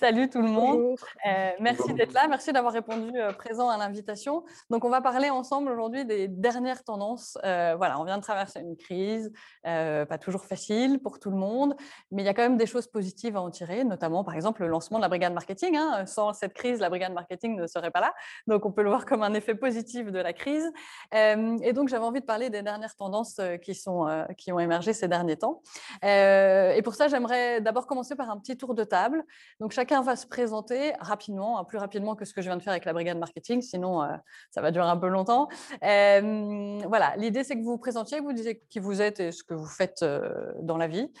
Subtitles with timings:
[0.00, 0.96] Salut tout le monde.
[1.26, 2.26] Euh, merci d'être là.
[2.26, 4.44] Merci d'avoir répondu euh, présent à l'invitation.
[4.70, 7.36] Donc, on va parler ensemble aujourd'hui des dernières tendances.
[7.44, 9.30] Euh, voilà, on vient de traverser une crise,
[9.62, 11.76] pas toujours facile pour tout le monde,
[12.12, 14.62] mais il y a quand même des choses positives à en tirer, notamment par exemple
[14.62, 15.76] le lancement de la brigade marketing.
[15.76, 16.06] Hein.
[16.06, 18.14] Sans cette crise, la brigade marketing ne serait pas là.
[18.46, 20.72] Donc, on peut le voir comme un effet positif de la crise.
[21.12, 25.08] et donc, j'avais envie de parler des dernières tendances qui, sont, qui ont émergé ces
[25.08, 25.60] derniers temps.
[26.02, 29.24] et pour ça, j'aimerais d'abord commencer par un petit tour de table.
[29.60, 32.62] Donc, chaque Va se présenter rapidement, hein, plus rapidement que ce que je viens de
[32.62, 34.08] faire avec la brigade marketing, sinon euh,
[34.50, 35.48] ça va durer un peu longtemps.
[35.84, 39.44] Euh, voilà, l'idée c'est que vous vous présentiez, vous disiez qui vous êtes et ce
[39.44, 41.12] que vous faites euh, dans la vie,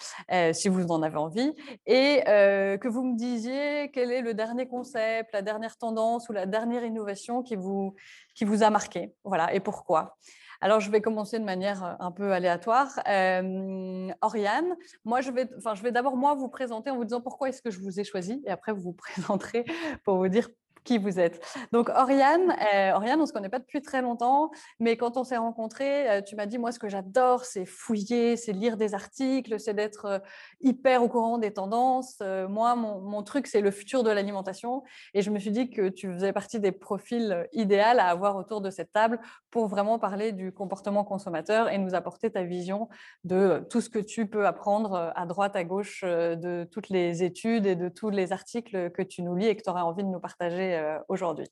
[0.52, 1.52] si vous en avez envie,
[1.86, 6.46] et que vous me disiez quel est le dernier concept, la dernière tendance ou la
[6.46, 7.94] dernière innovation qui vous,
[8.34, 10.16] qui vous a marqué, voilà, et pourquoi.
[10.60, 13.00] Alors, je vais commencer de manière euh, un peu aléatoire.
[13.08, 17.20] Euh, Oriane, moi, je vais, enfin, je vais d'abord moi vous présenter en vous disant
[17.20, 19.64] pourquoi est-ce que je vous ai choisi, et après vous vous présenterez
[20.04, 20.48] pour vous dire
[20.84, 21.44] qui vous êtes.
[21.72, 25.24] Donc, Oriane, euh, Oriane on ne se connaît pas depuis très longtemps, mais quand on
[25.24, 28.94] s'est rencontrés, euh, tu m'as dit, moi, ce que j'adore, c'est fouiller, c'est lire des
[28.94, 30.18] articles, c'est d'être euh,
[30.60, 32.22] hyper au courant des tendances.
[32.48, 34.82] moi, mon, mon truc, c'est le futur de l'alimentation.
[35.14, 38.60] Et je me suis dit que tu faisais partie des profils idéaux à avoir autour
[38.60, 42.88] de cette table pour vraiment parler du comportement consommateur et nous apporter ta vision
[43.24, 47.66] de tout ce que tu peux apprendre à droite, à gauche de toutes les études
[47.66, 50.08] et de tous les articles que tu nous lis et que tu aurais envie de
[50.08, 51.46] nous partager euh, aujourd'hui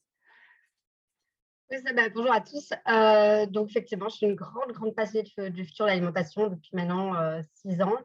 [2.15, 2.73] bonjour à tous.
[2.89, 7.15] Euh, donc, effectivement, je suis une grande, grande passionnée du futur de l'alimentation depuis maintenant
[7.17, 7.97] euh, six ans.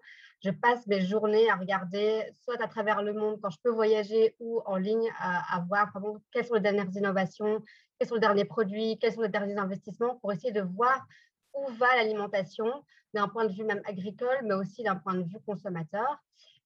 [0.44, 4.36] Je passe mes journées à regarder, soit à travers le monde quand je peux voyager
[4.40, 7.64] ou en ligne, à, voir vraiment quelles sont les dernières innovations,
[7.98, 11.06] quels sont les derniers produits, quels sont les derniers investissements pour essayer de voir
[11.54, 15.40] où va l'alimentation d'un point de vue même agricole, mais aussi d'un point de vue
[15.46, 16.22] consommateur.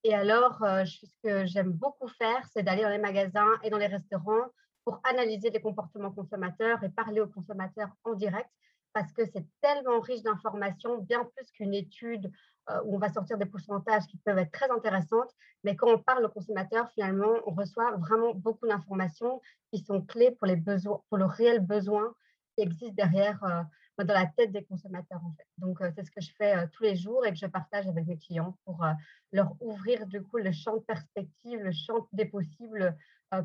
[0.08, 3.78] Et alors, euh, ce que j'aime beaucoup faire, c'est d'aller dans les magasins et dans
[3.78, 4.46] les restaurants
[4.86, 8.50] pour analyser les comportements consommateurs et parler aux consommateurs en direct
[8.94, 12.32] parce que c'est tellement riche d'informations, bien plus qu'une étude
[12.70, 15.36] euh, où on va sortir des pourcentages qui peuvent être très intéressantes.
[15.66, 19.42] Mais quand on parle aux consommateurs, finalement, on reçoit vraiment beaucoup d'informations
[19.74, 22.14] qui sont clés pour, les besoins, pour le réel besoin
[22.56, 23.62] qui existe derrière euh,
[24.04, 25.48] dans la tête des consommateurs en fait.
[25.58, 28.18] Donc c'est ce que je fais tous les jours et que je partage avec mes
[28.18, 28.86] clients pour
[29.32, 32.96] leur ouvrir du coup le champ de perspective, le champ des possibles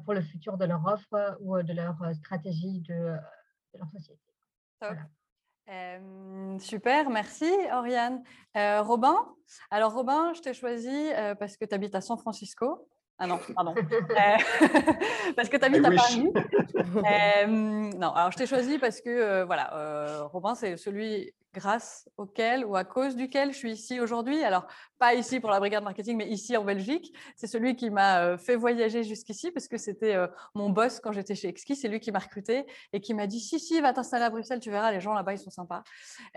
[0.05, 3.17] pour le futur de leur offre ou de leur stratégie de,
[3.75, 4.21] leur société.
[6.59, 8.23] super, merci Oriane.
[8.55, 9.17] Robin,
[9.71, 12.89] alors Robin, je t'ai choisi parce que tu habites à San Francisco.
[13.19, 13.75] Ah non, pardon.
[15.37, 16.33] parce que tu habites à Paris.
[17.99, 22.85] non, alors je t'ai choisi parce que, voilà, Robin, c'est celui grâce auquel ou à
[22.85, 24.43] cause duquel je suis ici aujourd'hui.
[24.43, 24.67] Alors,
[25.03, 27.13] pas ici pour la brigade marketing, mais ici en Belgique.
[27.35, 31.11] C'est celui qui m'a euh, fait voyager jusqu'ici parce que c'était euh, mon boss quand
[31.11, 31.75] j'étais chez Exki.
[31.75, 34.61] C'est lui qui m'a recruté et qui m'a dit Si, si, va t'installer à Bruxelles,
[34.61, 35.83] tu verras, les gens là-bas, ils sont sympas.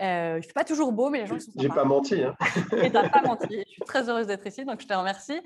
[0.00, 1.62] Euh, je suis pas toujours beau, mais les gens, ils sont sympas.
[1.62, 2.22] J'ai pas menti.
[2.22, 2.34] Hein.
[2.82, 3.62] et t'as pas menti.
[3.66, 5.40] Je suis très heureuse d'être ici, donc je te remercie.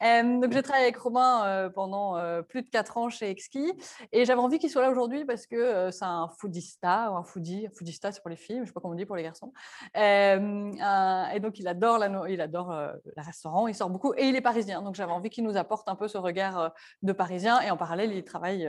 [0.00, 3.72] donc, j'ai travaillé avec Romain pendant plus de quatre ans chez Exki
[4.12, 7.68] et j'avais envie qu'il soit là aujourd'hui parce que c'est un foodista ou un foodie.
[7.74, 9.52] Foodista, c'est pour les filles, je sais pas comment on dit pour les garçons.
[9.94, 14.40] et donc, il adore la, il adore le restaurant, il sort beaucoup et il est
[14.40, 14.82] parisien.
[14.82, 16.72] Donc, j'avais envie qu'il nous apporte un peu ce regard
[17.02, 17.60] de parisien.
[17.60, 18.68] Et en parallèle, il travaille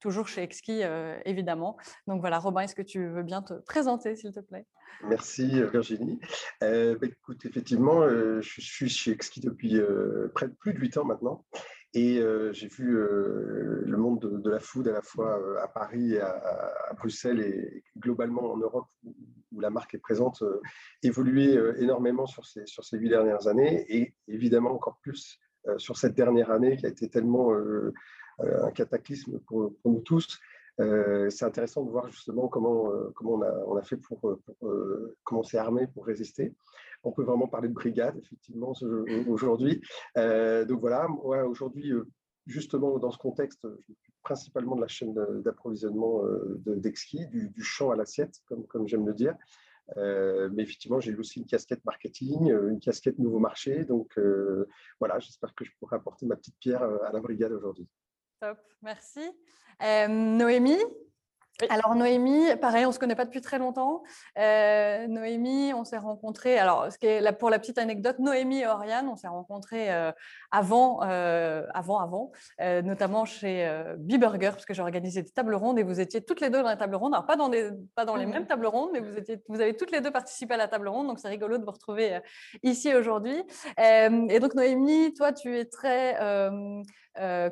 [0.00, 0.82] toujours chez Exki,
[1.24, 1.76] évidemment.
[2.06, 4.66] Donc, voilà, Robin, est-ce que tu veux bien te présenter, s'il te plaît?
[5.04, 6.18] Merci Virginie.
[6.62, 9.80] Euh, bah, écoute, effectivement, je suis chez Exki depuis
[10.34, 11.44] près de plus de 8 ans maintenant.
[11.94, 12.20] Et
[12.52, 16.30] j'ai vu le monde de, la food à la fois à Paris, à,
[16.90, 18.88] à, Bruxelles et globalement en Europe
[19.52, 20.42] où, la marque est présente
[21.02, 25.38] évoluer énormément sur ces, sur ces huit dernières années et évidemment encore plus
[25.76, 27.52] sur cette dernière année qui a été tellement
[28.40, 30.38] un cataclysme pour, nous tous.
[30.78, 34.72] c'est intéressant de voir justement comment, comment on, a, on a fait pour, pour
[35.24, 36.54] comment s'est armé pour résister
[37.02, 38.72] on peut vraiment parler de brigade, effectivement,
[39.28, 39.80] aujourd'hui.
[40.16, 41.08] Euh, donc voilà,
[41.46, 42.04] aujourd'hui, euh,
[42.46, 43.66] justement, dans ce contexte,
[44.28, 49.34] principalement de la chaîne d'approvisionnement euh, d'Exki, du, champ à l'assiette, comme, j'aime le dire.
[49.96, 53.84] mais effectivement, j'ai aussi une casquette marketing, une casquette nouveau marché.
[53.84, 54.18] Donc
[55.00, 57.88] voilà, j'espère que je pourrai apporter ma petite pierre à la brigade aujourd'hui.
[58.40, 59.24] Top, merci.
[59.80, 60.84] Noémie,
[61.70, 64.04] Alors Noémie, pareil, on ne se connaît pas depuis très longtemps.
[64.38, 68.66] Euh, Noémie, on s'est rencontrés, alors ce qui est, pour la petite anecdote, Noémie et
[68.68, 70.12] Oriane, on s'est rencontrés euh,
[70.52, 73.68] avant, euh, avant, avant, notamment chez
[73.98, 76.70] Biburger, parce que j'ai organisé des tables rondes et vous étiez toutes les deux dans
[76.70, 77.14] les tables rondes.
[77.14, 77.50] Alors pas dans,
[77.96, 78.30] pas dans les mmh.
[78.30, 80.86] mêmes tables rondes, mais vous, étiez, vous avez toutes les deux participé à la table
[80.86, 82.20] ronde, donc c'est rigolo de vous retrouver
[82.62, 83.42] ici aujourd'hui.
[83.78, 86.16] et donc Noémie, toi, tu es très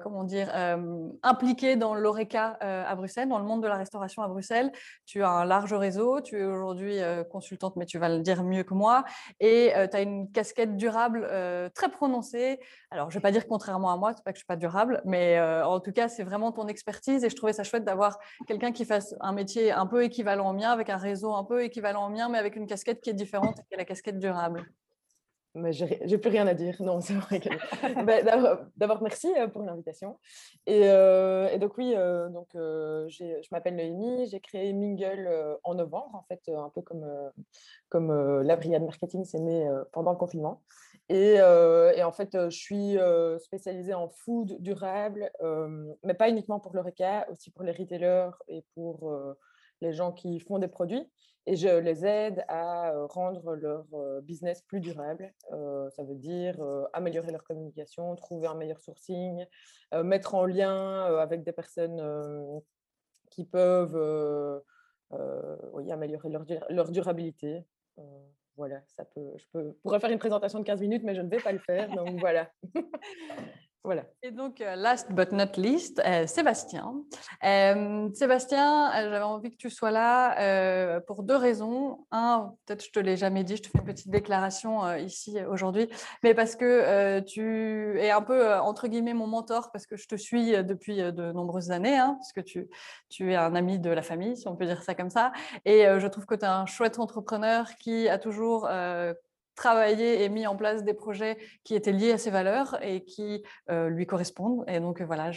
[0.01, 4.29] comment dire, euh, impliqué dans l'ORECA à Bruxelles, dans le monde de la restauration à
[4.29, 4.73] Bruxelles.
[5.05, 6.99] Tu as un large réseau, tu es aujourd'hui
[7.31, 9.05] consultante, mais tu vas le dire mieux que moi,
[9.41, 11.29] et tu as une casquette durable
[11.75, 12.61] très prononcée.
[12.91, 14.57] Alors, je ne vais pas dire contrairement à moi, c'est pas que je suis pas
[14.57, 18.19] durable, mais en tout cas, c'est vraiment ton expertise, et je trouvais ça chouette d'avoir
[18.47, 21.65] quelqu'un qui fasse un métier un peu équivalent au mien, avec un réseau un peu
[21.65, 24.67] équivalent au mien, mais avec une casquette qui est différente, qui est la casquette durable.
[25.57, 26.77] Mais j'ai plus rien à dire.
[26.81, 27.41] Non, c'est vrai.
[28.07, 28.23] Bah,
[28.77, 30.19] d'abord, merci euh, pour l'invitation.
[30.67, 34.27] Et, euh, et, donc oui, euh, donc je m'appelle Noémie.
[34.27, 37.07] J'ai créé Mingle en novembre, en fait, un peu comme
[37.89, 40.63] comme la brigade marketing s'est née pendant le confinement.
[41.09, 42.99] Et, et, en fait, je suis
[43.39, 45.31] spécialisée en food durable,
[46.03, 49.15] mais pas uniquement pour l'Oreca, aussi pour les retailers et pour
[49.81, 51.09] les gens qui font des produits
[51.47, 53.87] et je les aide à rendre leur
[54.23, 55.33] business plus durable.
[55.51, 56.57] ça veut dire
[56.93, 59.45] améliorer leur communication, trouver un meilleur sourcing,
[60.05, 62.03] mettre en lien avec des personnes
[63.31, 64.63] qui peuvent
[65.73, 67.65] oui, améliorer leur, leur durabilité.
[68.57, 71.29] voilà, ça peut, je peux, pourrais faire une présentation de 15 minutes, mais je ne
[71.29, 71.89] vais pas le faire.
[71.95, 72.51] Donc voilà.
[74.23, 76.95] Et donc, euh, last but not least, euh, Sébastien.
[77.45, 82.07] Euh, Sébastien, j'avais envie que tu sois là pour deux raisons.
[82.11, 85.89] Un, peut-être je te l'ai jamais dit, je te fais une petite déclaration ici aujourd'hui,
[86.23, 90.17] mais parce que tu es un peu, entre guillemets, mon mentor, parce que je te
[90.17, 94.37] suis depuis de nombreuses années, hein, parce que tu es un ami de la famille,
[94.37, 95.33] si on peut dire ça comme ça.
[95.65, 98.69] Et je trouve que tu es un chouette entrepreneur qui a toujours
[99.57, 103.43] travaillé et mis en place des projets qui étaient liés à ses valeurs et qui
[103.71, 104.65] euh, lui correspondent.
[104.69, 105.33] Et donc, voilà,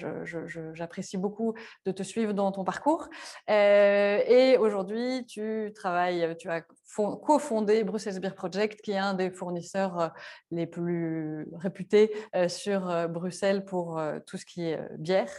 [0.74, 1.56] j'apprécie beaucoup
[1.86, 3.08] de te suivre dans ton parcours.
[3.50, 6.62] Euh, et aujourd'hui, tu travailles, tu as
[6.96, 10.08] cofondé Brussels Beer Project, qui est un des fournisseurs euh,
[10.52, 12.14] les plus réputés
[12.48, 15.32] sur Bruxelles pour tout ce qui est bière,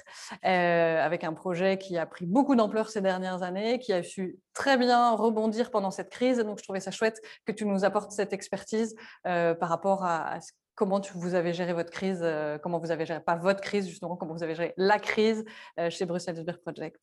[0.42, 4.76] avec un projet qui a pris beaucoup d'ampleur ces dernières années, qui a su très
[4.76, 6.38] bien rebondir pendant cette crise.
[6.38, 8.94] Donc, je trouvais ça chouette que tu nous apportes cette expertise
[9.26, 10.38] euh, par rapport à,
[10.74, 14.16] comment vous avez géré votre crise, euh, comment vous avez géré, pas votre crise justement,
[14.16, 15.44] comment vous avez géré la crise
[15.78, 17.00] euh, chez Bruxelles Beer Project.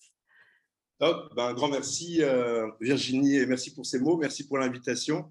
[0.99, 2.21] Ben, un grand merci
[2.81, 5.29] Virginie et merci pour ces mots, merci pour l'invitation.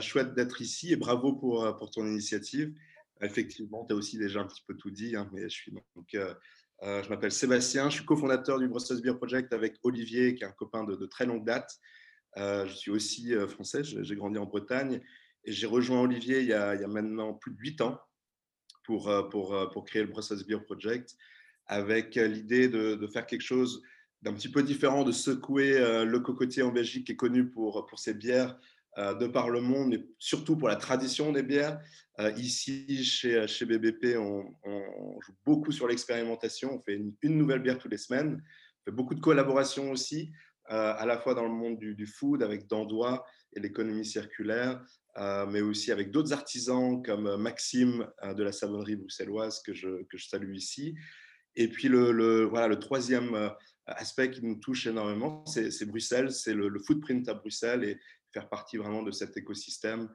[0.00, 2.72] chouette d'être ici et bravo pour, pour ton initiative.
[3.20, 6.16] Effectivement, tu as aussi déjà un petit peu tout dit, hein, mais je suis donc
[6.82, 10.52] je m'appelle Sébastien, je suis cofondateur du Brussels Beer Project avec Olivier, qui est un
[10.52, 11.78] copain de, très longue date.
[12.36, 15.00] je suis aussi français, j'ai grandi en Bretagne
[15.44, 17.98] et j'ai rejoint Olivier il y, a, maintenant plus de huit ans
[18.84, 21.16] pour, euh, pour, euh, pour créer le Brussels Beer Project
[21.66, 23.82] avec euh, l'idée de, de, faire quelque chose
[24.22, 27.98] d'un petit peu différent, de secouer le cocotier en Belgique qui est connu pour, pour
[27.98, 28.56] ses bières
[28.96, 31.80] de par le monde, mais surtout pour la tradition des bières.
[32.36, 34.44] Ici, chez, chez BBP, on,
[35.20, 36.76] joue beaucoup sur l'expérimentation.
[36.76, 38.40] On fait une, nouvelle bière toutes les semaines.
[38.80, 40.30] On fait beaucoup de collaborations aussi,
[40.66, 43.24] à la fois dans le monde du, food avec Dandois
[43.54, 44.82] et l'économie circulaire,
[45.18, 49.74] euh, mais aussi avec d'autres artisans comme euh, Maxime euh, de la savonnerie bruxelloise que
[49.74, 50.94] je, que je salue ici.
[51.54, 53.50] Et puis le, voilà, le troisième
[53.86, 57.98] aspect qui nous touche énormément, c'est Bruxelles, c'est le, footprint à Bruxelles et
[58.32, 60.08] faire partie vraiment de cet écosystème.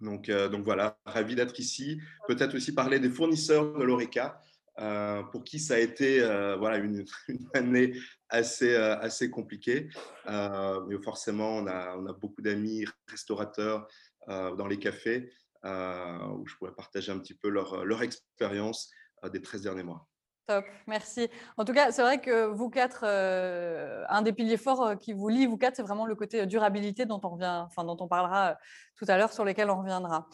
[0.00, 2.00] donc, donc voilà, ravi d'être ici.
[2.28, 4.40] Peut-être aussi parler des fournisseurs de l'ORECA.
[4.78, 6.58] Euh, pour qui ça a été euh,
[7.28, 7.94] une, année
[8.28, 9.88] assez, euh, compliquée.
[10.26, 13.86] mais forcément, on a, beaucoup d'amis restaurateurs
[14.28, 15.32] dans les cafés
[15.64, 18.90] où je pourrais partager un petit peu leur expérience
[19.32, 20.06] des 13 derniers mois.
[20.46, 21.28] Top, merci.
[21.56, 25.44] En tout cas, c'est vrai que vous quatre, un des piliers forts qui vous lie,
[25.46, 28.56] vous quatre, c'est vraiment le côté durabilité dont on, revient, enfin, dont on parlera
[28.94, 30.28] tout à l'heure, sur lesquels on reviendra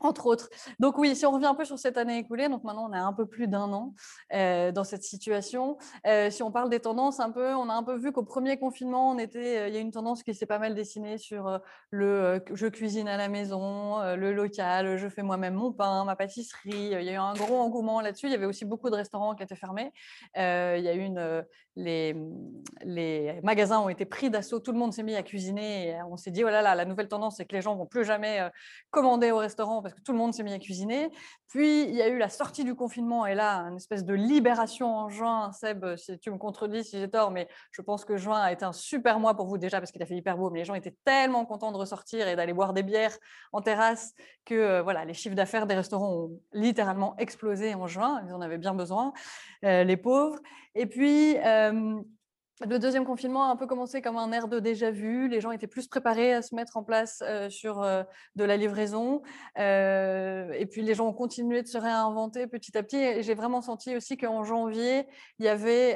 [0.00, 0.48] entre autres.
[0.78, 3.00] Donc oui, si on revient un peu sur cette année écoulée, donc maintenant on a
[3.00, 3.94] un peu plus d'un an
[4.32, 5.76] euh, dans cette situation.
[6.06, 8.58] Euh, si on parle des tendances un peu, on a un peu vu qu'au premier
[8.58, 11.60] confinement, on était, euh, il y a une tendance qui s'est pas mal dessinée sur
[11.90, 16.70] le je cuisine à la maison, le local, je fais moi-même mon pain, ma pâtisserie.
[16.70, 18.26] Il y a eu un gros engouement là-dessus.
[18.26, 19.92] Il y avait aussi beaucoup de restaurants qui étaient fermés.
[20.36, 21.10] il y a eu
[21.76, 24.60] les, magasins ont été pris d'assaut.
[24.60, 25.98] Tout le monde s'est mis à cuisiner.
[26.10, 28.04] On s'est dit, voilà, oh là, la nouvelle tendance, c'est que les gens vont plus
[28.04, 28.50] jamais
[28.90, 31.10] commander au restaurant parce que tout le monde s'est mis à cuisiner.
[31.48, 34.94] Puis, il y a eu la sortie du confinement et là, une espèce de libération
[34.94, 35.50] en juin.
[35.52, 38.64] Seb, si tu me contredis si j'ai tort, mais je pense que juin a été
[38.64, 40.74] un super mois pour vous déjà parce qu'il a fait hyper beau, mais les gens
[40.74, 43.16] étaient tellement contents de ressortir et d'aller boire des bières
[43.52, 48.22] en terrasse que euh, voilà, les chiffres d'affaires des restaurants ont littéralement explosé en juin.
[48.26, 49.12] Ils en avaient bien besoin,
[49.64, 50.38] euh, les pauvres.
[50.74, 52.00] Et puis, euh,
[52.68, 55.28] le deuxième confinement a un peu commencé comme un air de déjà vu.
[55.28, 58.02] Les gens étaient plus préparés à se mettre en place euh, sur euh,
[58.36, 59.22] de la livraison.
[59.58, 62.98] Euh, et puis, les gens ont continué de se réinventer petit à petit.
[62.98, 65.06] Et j'ai vraiment senti aussi qu'en janvier,
[65.38, 65.94] il y, avait,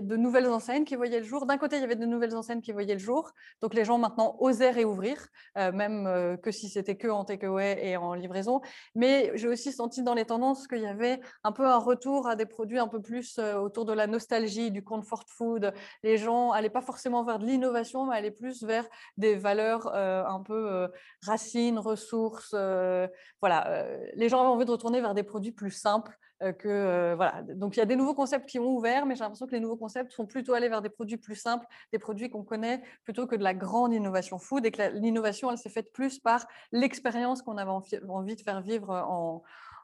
[0.00, 1.44] de nouvelles enseignes qui voyaient le jour.
[1.44, 3.32] D'un côté, il y avait de nouvelles enseignes qui voyaient le jour.
[3.62, 5.26] Donc, les gens maintenant osaient réouvrir,
[5.56, 8.60] même que si c'était que en takeaway et en livraison.
[8.94, 12.36] Mais j'ai aussi senti dans les tendances qu'il y avait un peu un retour à
[12.36, 15.72] des produits un peu plus autour de la nostalgie, du comfort food.
[16.02, 20.24] Les gens n'allaient pas forcément vers de l'innovation, mais allaient plus vers des valeurs euh,
[20.24, 20.88] un peu euh,
[21.22, 22.54] racines, ressources.
[22.54, 23.08] Euh,
[23.40, 26.16] voilà, les gens avaient envie de retourner vers des produits plus simples.
[26.58, 29.46] que voilà donc il y a des nouveaux concepts qui ont ouvert mais j'ai l'impression
[29.46, 32.44] que les nouveaux concepts sont plutôt allés vers des produits plus simples des produits qu'on
[32.44, 36.18] connaît plutôt que de la grande innovation food et que l'innovation elle s'est faite plus
[36.18, 37.76] par l'expérience qu'on avait
[38.08, 39.42] envie de faire vivre en,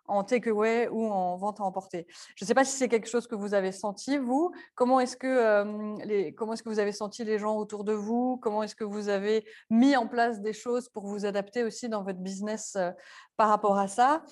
[0.08, 2.06] en takeaway ou en vente à emporter.
[2.34, 4.52] Je ne sais pas si c'est quelque chose que vous avez senti, vous.
[4.74, 8.38] Comment est-ce que, comment est-ce que vous avez senti les gens autour de vous?
[8.38, 12.02] Comment est-ce que vous avez mis en place des choses pour vous adapter aussi dans
[12.02, 12.76] votre business
[13.36, 14.22] par rapport à ça?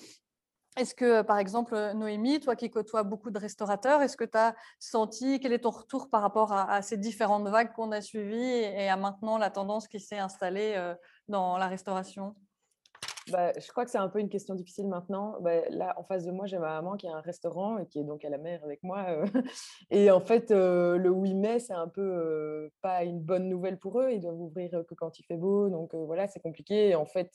[0.77, 4.55] Est-ce que, par exemple, Noémie, toi qui côtoies beaucoup de restaurateurs, est-ce que tu as
[4.77, 8.89] senti, quel est ton retour par rapport à, ces différentes vagues qu'on a suivies et
[8.89, 10.75] à maintenant la tendance qui s'est installée
[11.29, 12.35] dans la restauration?
[13.31, 15.37] Bah, je crois que c'est un peu une question difficile maintenant.
[15.41, 17.99] Bah, là, en face de moi, j'ai ma maman qui a un restaurant et qui
[17.99, 19.05] est donc à la mer avec moi.
[19.09, 19.25] Euh.
[19.89, 23.79] et en fait, euh, le 8 mai, c'est un peu euh, pas une bonne nouvelle
[23.79, 24.11] pour eux.
[24.11, 25.69] Ils doivent ouvrir que quand il fait beau.
[25.69, 26.93] Donc voilà, c'est compliqué.
[26.93, 27.31] En fait,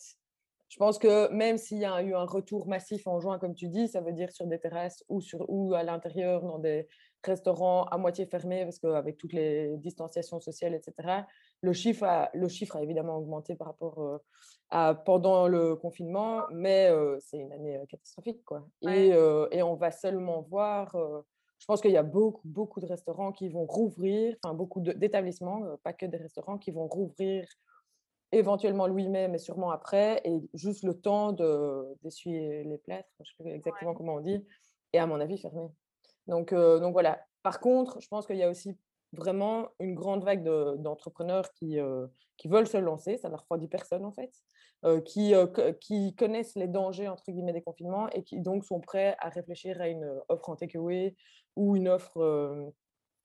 [0.69, 3.67] je pense que même s'il y a eu un retour massif en juin, comme tu
[3.67, 6.87] dis, ça veut dire sur des terrasses ou, sur, ou à l'intérieur dans des
[7.25, 11.25] restaurants à moitié fermés, parce qu'avec toutes les distanciations sociales, etc.,
[11.63, 14.21] le chiffre a, le chiffre a évidemment augmenté par rapport
[14.71, 16.91] à pendant le confinement, mais
[17.21, 18.45] c'est une année catastrophique.
[18.45, 18.67] Quoi.
[18.83, 19.09] Et,
[19.51, 20.97] et, on va seulement voir,
[21.59, 25.77] je pense qu'il y a beaucoup, beaucoup de restaurants qui vont rouvrir, enfin beaucoup d'établissements,
[25.83, 27.47] pas que des restaurants, qui vont rouvrir
[28.33, 31.33] éventuellement le 8 mai, mais sûrement après, et juste le temps
[32.03, 34.47] d'essuyer les plâtres, je ne sais plus exactement comment on dit,
[34.93, 35.69] et à mon avis fermé.
[36.27, 37.21] Donc, donc voilà.
[37.43, 38.77] Par contre, je pense qu'il y a aussi
[39.13, 40.45] vraiment une grande vague
[40.79, 41.79] d'entrepreneurs qui,
[42.37, 44.33] qui veulent se lancer, ça ne refroidit personne en fait,
[45.05, 45.35] qui,
[45.81, 49.81] qui connaissent les dangers entre guillemets des confinements et qui donc sont prêts à réfléchir
[49.81, 51.17] à une offre en takeaway
[51.57, 52.73] ou une offre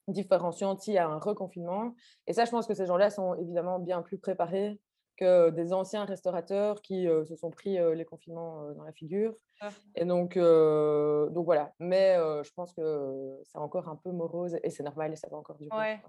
[0.08, 1.96] différenciante y a un reconfinement.
[2.28, 4.80] Et ça, je pense que ces gens-là sont évidemment bien plus préparés
[5.16, 9.34] que des anciens restaurateurs qui se sont pris les confinements dans la figure.
[9.62, 9.70] Ah.
[9.96, 11.74] Et donc, donc voilà.
[11.80, 15.38] Mais je pense que c'est encore un peu morose et c'est normal et ça va
[15.38, 15.76] encore durer.
[15.78, 16.02] Ouais.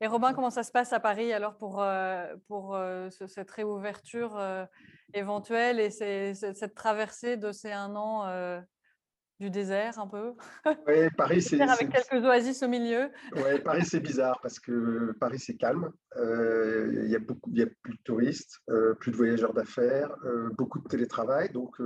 [0.00, 1.84] Et Robin, comment ça se passe à Paris alors pour,
[2.48, 2.78] pour
[3.10, 4.40] cette réouverture
[5.12, 8.62] éventuelle et cette traversée de ces un an
[9.40, 10.32] du désert un peu?
[10.86, 11.60] Oui, Paris, c'est.
[11.60, 13.10] Avec quelques oasis au milieu?
[13.34, 15.90] Oui, Paris, c'est bizarre parce que Paris, c'est calme.
[16.16, 19.52] Euh, il y a beaucoup, il y a plus de touristes, euh, plus de voyageurs
[19.52, 21.50] d'affaires, euh, beaucoup de télétravail.
[21.52, 21.76] Donc,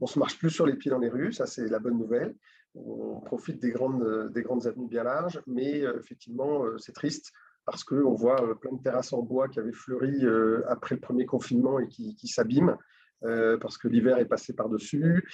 [0.00, 1.32] on se marche plus sur les pieds dans les rues.
[1.32, 2.34] Ça, c'est la bonne nouvelle.
[2.74, 7.32] On profite des grandes, des grandes avenues bien larges, mais effectivement, c'est triste
[7.64, 10.24] parce qu'on voit plein de terrasses en bois qui avaient fleuri
[10.68, 12.76] après le premier confinement et qui, qui s'abîment.
[13.24, 15.28] Euh, parce que l'hiver est passé par-dessus.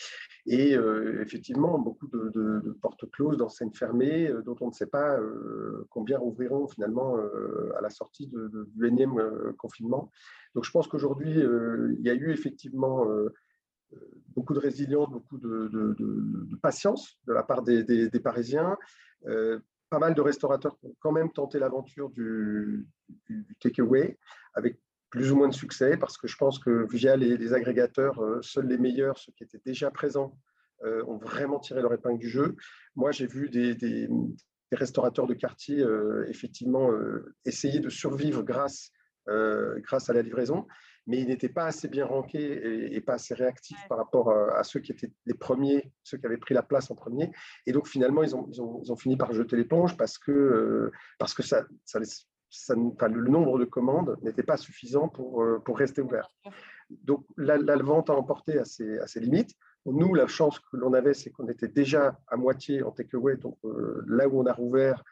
[0.47, 5.19] Et euh, effectivement, beaucoup de, portes closes, d'enseignes fermées, euh, dont on ne sait pas
[5.91, 7.17] combien rouvriront finalement
[7.77, 9.21] à la sortie de, du énième
[9.59, 10.11] confinement.
[10.55, 13.07] Donc je pense qu'aujourd'hui, il y a eu effectivement
[14.29, 18.77] beaucoup de résilience, beaucoup de, patience de la part des, Parisiens.
[19.91, 22.87] pas mal de restaurateurs ont quand même tenté l'aventure du,
[23.27, 24.19] du, takeaway
[24.55, 24.79] avec
[25.15, 28.67] plus ou moins de succès parce que je pense que via les, agrégateurs, euh, seuls
[28.67, 30.37] les meilleurs, ceux qui étaient déjà présents,
[30.83, 32.57] euh, ont vraiment tiré leur épingle du jeu.
[32.97, 34.09] Moi, j'ai vu des,
[34.73, 36.91] restaurateurs de quartier euh, effectivement
[37.45, 38.91] essayer de survivre grâce,
[39.29, 40.67] grâce à la livraison,
[41.07, 44.81] mais ils n'étaient pas assez bien rankés et, pas assez réactifs par rapport à, ceux
[44.81, 47.31] qui étaient les premiers, ceux qui avaient pris la place en premier.
[47.67, 50.91] Et donc finalement, ils ont, ils ont, ils ont fini par jeter l'éponge parce que,
[51.21, 52.09] parce que ça, ça les
[52.69, 56.31] le nombre de commandes n'était pas suffisant pour, euh, pour rester ouvert.
[56.91, 59.55] Donc la, vente a emporté à ses, à ses, limites.
[59.87, 63.37] Nous, la chance que l'on avait, c'est qu'on était déjà à moitié en takeaway.
[63.37, 65.03] Donc euh, là où on a rouvert,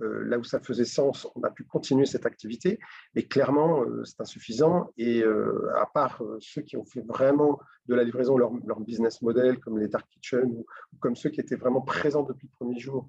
[0.00, 2.78] euh, là où ça faisait sens, on a pu continuer cette activité,
[3.14, 4.90] mais clairement, euh, c'est insuffisant.
[4.96, 9.58] Et euh, à part ceux qui ont fait vraiment de la livraison leur, business model,
[9.58, 10.66] comme les Dark Kitchen, ou,
[11.00, 13.08] comme ceux qui étaient vraiment présents depuis le premier jour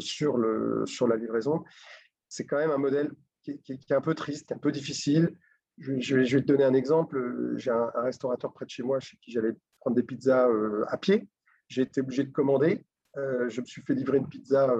[0.00, 1.62] sur, le, sur la livraison,
[2.30, 3.10] c'est quand même un modèle
[3.42, 5.36] qui, est un peu triste, un peu difficile.
[5.76, 7.54] Je, vais, te donner un exemple.
[7.56, 10.48] J'ai un, restaurateur près de chez moi chez qui j'allais prendre des pizzas
[10.88, 11.28] à pied.
[11.68, 12.86] J'ai été obligé de commander.
[13.16, 14.74] je me suis fait livrer une pizza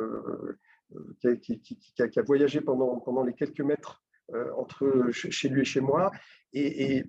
[1.30, 4.02] qui, a, voyagé pendant, pendant les quelques mètres
[4.34, 6.12] euh, entre chez lui et chez moi.
[6.52, 7.04] Et,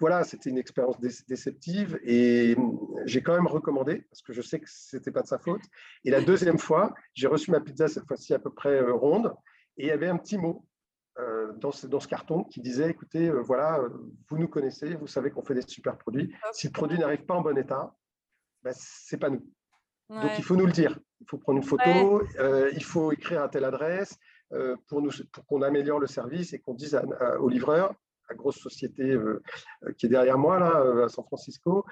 [0.00, 2.56] voilà, c'était une expérience déceptive et
[3.04, 5.62] j'ai quand même recommandé parce que je sais que ce n'était pas de sa faute.
[6.04, 9.34] Et la deuxième fois, j'ai reçu ma pizza, cette fois-ci à peu près euh, ronde,
[9.78, 10.66] et il y avait un petit mot
[11.18, 13.80] euh, dans, ce, dans, ce, carton qui disait écoutez, voilà,
[14.28, 16.34] vous nous connaissez, vous savez qu'on fait des super produits.
[16.52, 17.96] Si le produit n'arrive pas en bon état,
[18.62, 19.44] ben, ce n'est pas nous.
[20.08, 20.98] Donc, il faut nous le dire.
[21.20, 24.16] Il faut prendre une photo, euh, il faut écrire à telle adresse
[24.52, 26.98] euh, pour, nous, pour qu'on améliore le service et qu'on dise
[27.40, 27.94] au livreur,
[28.30, 29.42] la grosse société euh,
[29.98, 31.84] qui est derrière moi, là, à San Francisco,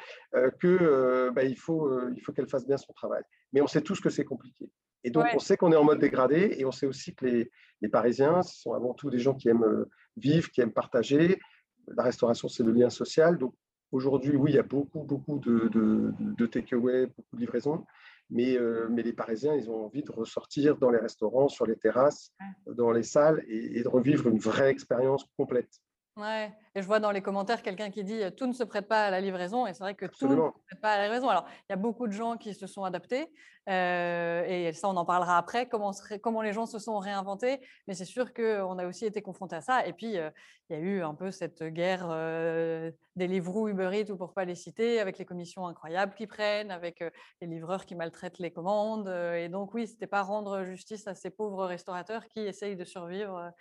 [0.61, 3.23] que bah, il faut, il faut qu'elle fasse bien son travail.
[3.53, 4.71] Mais on sait tous que c'est compliqué.
[5.07, 7.51] Et donc, on sait qu'on est en mode dégradé et on sait aussi que les,
[7.81, 9.87] les, Parisiens, ce sont avant tout des gens qui aiment
[10.17, 11.39] vivre, qui aiment partager.
[11.87, 13.39] La restauration, c'est le lien social.
[13.39, 13.55] Donc,
[13.93, 17.87] aujourd'hui, oui, il y a beaucoup, beaucoup de, de, de takeaway, beaucoup de livraisons.
[18.31, 21.77] Mais, euh, mais, les Parisiens, ils ont envie de ressortir dans les restaurants, sur les
[21.77, 22.33] terrasses,
[22.67, 25.81] dans les salles et, de revivre une vraie expérience complète.
[26.17, 29.05] Ouais, et je vois dans les commentaires quelqu'un qui dit tout ne se prête pas
[29.05, 31.29] à la livraison, et c'est vrai que tout ne se prête pas à la livraison.
[31.29, 33.31] Alors, il y a beaucoup de gens qui se sont adaptés,
[33.69, 35.91] euh, et ça, on en parlera après, comment,
[36.23, 39.61] comment les gens se sont réinventés, mais c'est sûr qu'on a aussi été confrontés à
[39.61, 39.87] ça.
[39.87, 40.31] Et puis, euh,
[40.71, 44.33] il y a eu un peu cette guerre euh, des Livrous, Uber Eats, ou pour
[44.33, 47.05] pas les citer, avec les commissions incroyables qui prennent, avec
[47.41, 49.09] les livreurs qui maltraitent les commandes.
[49.09, 53.53] et donc, oui, c'était pas rendre justice à ces pauvres restaurateurs qui essayent de survivre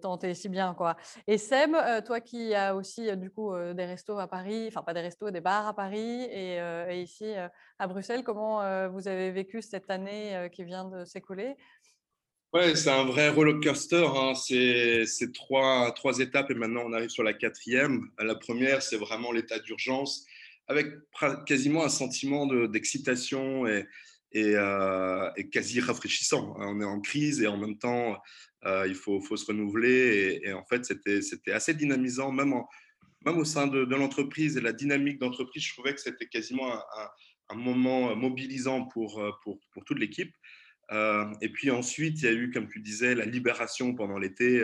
[0.00, 0.74] tenter si bien.
[0.74, 0.96] Quoi.
[1.26, 5.00] Et Seb, toi qui as aussi du coup des restos à Paris, enfin pas des
[5.00, 7.32] restos, des bars à Paris et, ici
[7.78, 11.56] à Bruxelles, comment vous avez vécu cette année qui vient de s'écouler?
[12.52, 14.06] Ouais, c'est un vrai roller coaster.
[14.12, 14.34] Hein.
[14.34, 18.10] C'est trois étapes et maintenant on arrive sur la quatrième.
[18.18, 20.26] La première, c'est vraiment l'état d'urgence
[20.66, 20.88] avec
[21.46, 23.86] quasiment un sentiment d'excitation et,
[24.32, 24.54] et,
[25.36, 26.54] et, quasi rafraîchissant.
[26.58, 26.66] Hein.
[26.68, 28.20] On est en crise et en même temps,
[28.64, 30.40] euh, il faut, faut, se renouveler.
[30.44, 32.54] Et, en fait, c'était assez dynamisant, même,
[33.24, 35.64] même au sein de, l'entreprise et la dynamique d'entreprise.
[35.64, 36.72] Je trouvais que c'était quasiment
[37.48, 40.34] un, moment mobilisant pour, pour, pour toute l'équipe.
[40.92, 44.62] Euh, et puis ensuite, il y a eu, comme tu disais, la libération pendant l'été.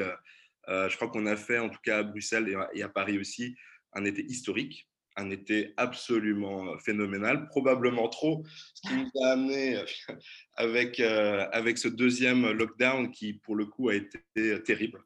[0.69, 3.57] Euh, je crois qu'on a fait, en tout cas à Bruxelles et à Paris aussi,
[3.93, 9.77] un été historique un été absolument euh, phénoménal, probablement trop, ce qui nous a amené
[9.77, 9.85] euh,
[10.57, 14.21] avec, euh, avec ce deuxième lockdown qui, pour le coup, a été
[14.65, 15.03] terrible.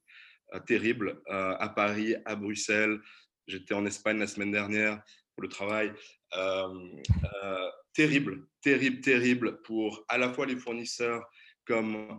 [0.66, 2.98] terrible à Paris, à Bruxelles.
[3.46, 5.02] J'étais en Espagne la semaine dernière
[5.34, 5.92] pour le travail.
[7.94, 11.24] terrible, terrible, terrible pour à la fois les fournisseurs
[11.64, 12.18] comme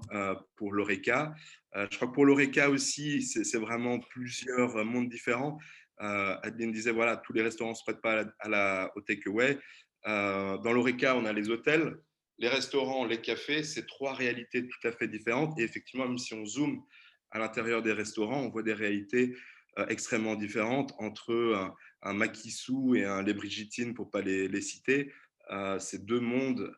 [0.56, 1.34] pour l'ORECA.
[1.75, 5.58] je crois que pour l'ORECA aussi, c'est vraiment plusieurs mondes différents.
[6.01, 9.59] Euh, Adeline disait, voilà, tous les restaurants ne se prêtent pas à la, au takeaway.
[10.07, 11.97] Euh, dans l'ORECA, on a les hôtels,
[12.39, 13.63] les restaurants, les cafés.
[13.63, 15.59] C'est trois réalités tout à fait différentes.
[15.59, 16.83] Et effectivement, même si on zoome
[17.29, 19.35] à l'intérieur des restaurants, on voit des réalités
[19.77, 24.47] euh, extrêmement différentes entre un, un Makissou et un Les Brigitines, pour ne pas les,
[24.47, 25.13] les citer.
[25.51, 26.73] Euh, ces deux mondes,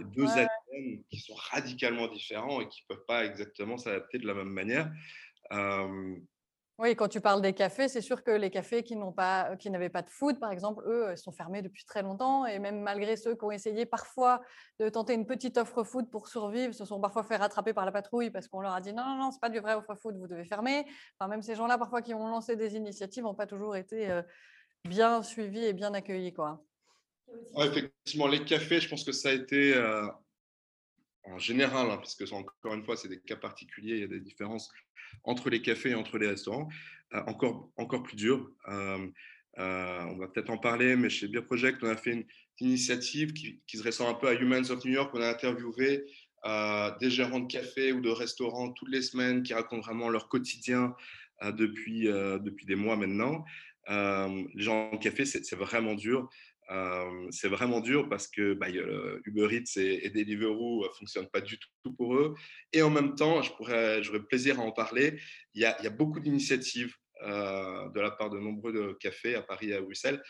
[0.00, 0.48] deux ouais.
[1.10, 4.90] qui sont radicalement différents et qui ne peuvent pas exactement s'adapter de la même manière.
[6.78, 8.96] Oui, quand tu parles des cafés, c'est sûr que les cafés qui
[9.60, 12.46] qui n'avaient pas de food, par exemple, eux, sont fermés depuis très longtemps.
[12.46, 14.40] Et même malgré ceux qui ont essayé parfois
[14.80, 17.92] de tenter une petite offre food pour survivre, se sont parfois fait rattraper par la
[17.92, 20.16] patrouille parce qu'on leur a dit non, non, non, c'est pas du vrai offre food,
[20.16, 20.84] vous devez fermer.
[21.18, 24.22] Enfin, même ces gens-là, parfois, qui ont lancé des initiatives, n'ont pas toujours été euh,
[24.84, 26.60] bien suivis et bien accueillis, quoi.
[27.56, 30.08] effectivement, les cafés, je pense que ça a été euh,
[31.24, 34.20] en général, hein, puisque encore une fois, c'est des cas particuliers, il y a des
[34.20, 34.70] différences
[35.24, 36.68] entre les cafés et entre les restaurants,
[37.14, 38.50] euh, encore, encore plus dur.
[38.68, 39.06] Euh,
[39.58, 42.24] euh, on va peut-être en parler, mais chez Beer Project, on a fait une,
[42.60, 45.10] initiative qui, se ressemble un peu à Humans of New York.
[45.12, 46.04] On a interviewé
[47.00, 50.94] des gérants de cafés ou de restaurants toutes les semaines qui racontent vraiment leur quotidien
[51.42, 53.44] depuis, depuis des mois maintenant.
[53.88, 56.30] les gens de café, c'est vraiment dur
[57.30, 61.92] c'est vraiment dur parce que bah, Uber Eats et, Deliveroo ne fonctionnent pas du tout
[61.94, 62.34] pour eux.
[62.72, 65.20] Et en même temps, j'aurais plaisir à en parler.
[65.54, 69.80] Il y a, beaucoup d'initiatives de la part de nombreux cafés à Paris et à
[69.80, 70.22] Bruxelles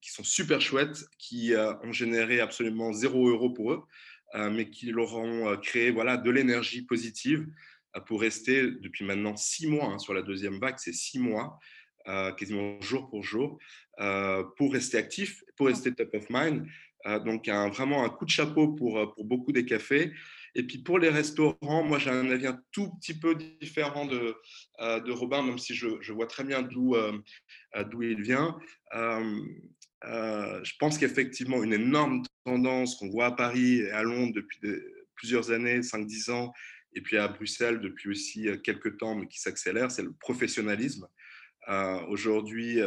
[0.00, 3.82] qui sont super chouettes, qui ont généré absolument zéro euro pour eux.
[4.34, 7.46] mais qui leur ont créé voilà, de l'énergie positive
[8.06, 11.58] pour rester depuis maintenant six mois hein, sur la deuxième vague, c'est six mois,
[12.36, 13.58] quasiment jour pour jour,
[14.56, 16.66] pour rester actif, pour rester top of mind.
[17.24, 20.12] donc, un, vraiment un coup de chapeau pour, pour beaucoup des cafés.
[20.54, 24.36] Et puis pour les restaurants, moi j'ai un avis un tout petit peu différent de,
[24.80, 27.12] euh, de Robin, même si je, je vois très bien d'où euh,
[28.00, 28.56] il vient.
[28.94, 29.40] Euh,
[30.62, 34.60] je pense qu'effectivement, une énorme tendance qu'on voit à Paris et à Londres depuis
[35.16, 36.52] plusieurs années, 5-10 ans,
[36.92, 41.08] et puis à Bruxelles depuis aussi quelques temps, mais qui s'accélère, c'est le professionnalisme.
[42.08, 42.80] Aujourd'hui,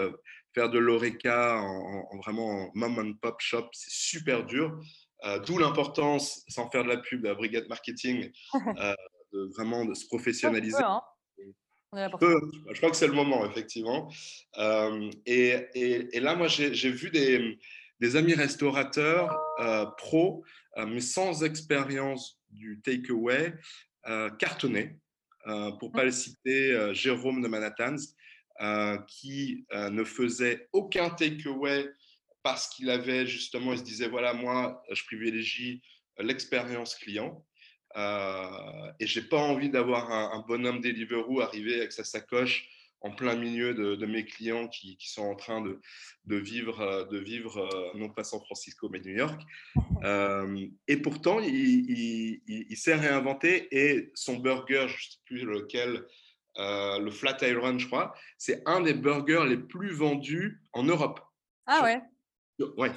[0.57, 4.79] faire de l'ORECA en, en, vraiment mom and pop shop, c'est super dur.
[5.23, 8.31] Euh, d'où l'importance, sans faire de la pub, de la brigade marketing,
[8.79, 8.95] euh,
[9.33, 10.83] de vraiment de se professionnaliser.
[10.83, 11.01] Hein.
[11.93, 14.11] je crois que c'est le moment, effectivement.
[14.57, 17.59] Euh, et, et, là, moi, j'ai vu des,
[17.99, 19.37] des, amis restaurateurs
[19.97, 20.43] pros,
[20.75, 23.53] mais sans expérience du takeaway,
[24.39, 24.97] cartonner.
[25.79, 27.47] pour ne pas le citer, Jérôme de
[28.59, 31.87] Manhattan, qui ne faisait aucun takeaway
[32.43, 35.81] parce qu'il avait justement, il se disait, voilà, moi, je privilégie
[36.19, 37.45] l'expérience client.
[37.95, 42.69] Euh, et j'ai pas envie d'avoir un, bonhomme Deliveroo arriver avec sa sacoche
[43.01, 45.79] en plein milieu de, mes clients qui, sont en train de,
[46.25, 49.41] de vivre, euh, de vivre euh, non pas San Francisco, mais New York.
[50.03, 56.05] Euh, et pourtant, il, il, s'est réinventé et son burger, je ne sais plus lequel,
[56.57, 61.19] le Flat Iron, je crois, c'est un des burgers les plus vendus en Europe.
[61.65, 62.01] Ah ouais
[62.77, 62.89] oui,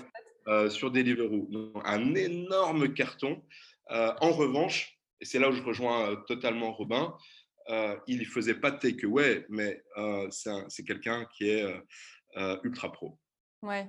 [0.49, 1.46] euh, sur Deliveroo.
[1.51, 3.42] Donc, un énorme carton.
[3.90, 7.16] Euh, en revanche, et c'est là où je rejoins euh, totalement Robin,
[8.09, 9.81] il ne faisait pas de takeaway, mais
[10.31, 11.64] c'est quelqu'un qui est
[12.64, 13.16] ultra pro.
[13.62, 13.87] Ouais.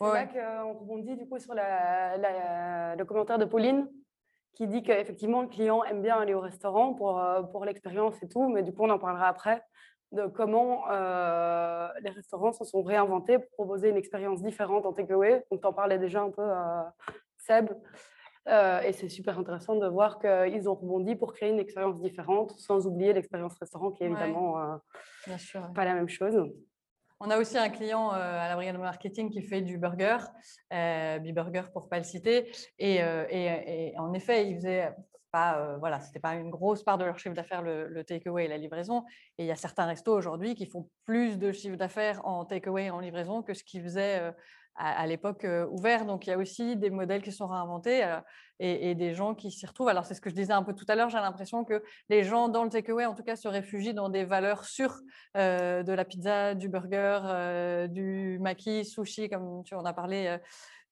[0.00, 0.12] C'est ouais.
[0.12, 0.26] là
[0.62, 3.88] qu'on rebondit du coup sur le commentaire de Pauline
[4.54, 8.48] qui dit qu'effectivement le client aime bien aller au restaurant pour, pour l'expérience et tout,
[8.48, 9.62] mais du coup on en parlera après
[10.14, 15.44] de comment euh, les restaurants se sont réinventés pour proposer une expérience différente en takeaway.
[15.50, 16.82] Donc, tu en parlais déjà un peu, euh,
[17.38, 17.70] Seb.
[18.46, 22.52] Euh, et c'est super intéressant de voir qu'ils ont rebondi pour créer une expérience différente,
[22.58, 24.78] sans oublier l'expérience restaurant qui est évidemment
[25.74, 26.36] pas la même chose.
[27.20, 30.18] On a aussi un client à la brigade marketing qui fait du burger,
[30.72, 32.50] euh, B-Burger pour ne pas le citer.
[32.78, 34.92] Et, et, en effet, il faisait
[35.34, 38.48] pas, euh, voilà, c'était pas une grosse part de leur chiffre d'affaires le, takeaway et
[38.48, 39.04] la livraison.
[39.36, 42.84] Et il y a certains restos aujourd'hui qui font plus de chiffre d'affaires en takeaway
[42.84, 44.32] et en livraison que ce qu'ils faisaient
[44.78, 46.04] euh, à, l'époque euh, ouvert.
[46.04, 48.18] Donc il y a aussi des modèles qui sont réinventés
[48.60, 49.88] et, des gens qui s'y retrouvent.
[49.88, 51.10] Alors c'est ce que je disais un peu tout à l'heure.
[51.10, 54.24] J'ai l'impression que les gens dans le takeaway, en tout cas, se réfugient dans des
[54.24, 55.00] valeurs sûres
[55.34, 60.38] de la pizza, du burger, du maquis, sushi, comme tu en as parlé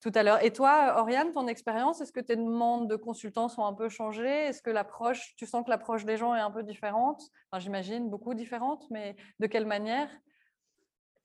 [0.03, 0.43] tout à l'heure.
[0.43, 4.47] Et toi, Oriane, ton expérience, est-ce que tes demandes de consultants sont un peu changées?
[4.47, 7.21] Est-ce que l'approche, tu sens que l'approche des gens est un peu différente?
[7.49, 10.09] Enfin, J'imagine beaucoup différente, mais de quelle manière?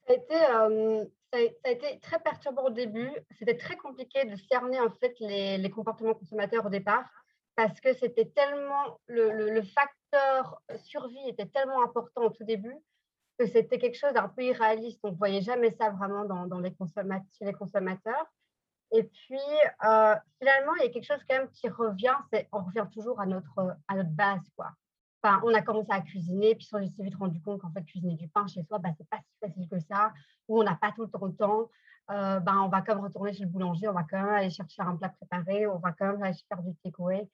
[0.08, 3.10] Ça a, été, euh, ça, a, été, très perturbant au début.
[3.38, 7.04] C'était très compliqué de cerner en fait les, comportements consommateurs au départ
[7.56, 12.76] parce que c'était tellement le, facteur survie était tellement important au tout début
[13.38, 15.00] que c'était quelque chose d'un peu irréaliste.
[15.02, 16.74] On ne voyait jamais ça vraiment dans, les
[17.38, 18.26] chez les consommateurs.
[18.90, 19.38] Et puis,
[19.84, 22.16] euh, finalement, il y a quelque chose quand même qui revient,
[22.52, 24.40] on revient toujours à notre, à notre base.
[24.56, 24.70] Quoi.
[25.24, 28.28] On a commencé à cuisiner, puis on s'est vite rendu compte qu'en fait, cuisiner du
[28.28, 30.12] pain chez soi, bah, ce n'est pas si facile que ça,
[30.46, 31.70] ou on n'a pas tout le temps le temps.
[32.10, 34.50] Euh, bah, on va quand même retourner chez le boulanger, on va quand même aller
[34.50, 37.28] chercher un plat préparé, on va quand même aller faire du takeaway,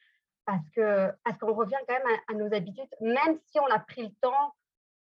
[0.44, 4.02] parce qu'on parce qu'on revient quand même à, nos habitudes, même si on a pris
[4.02, 4.54] le temps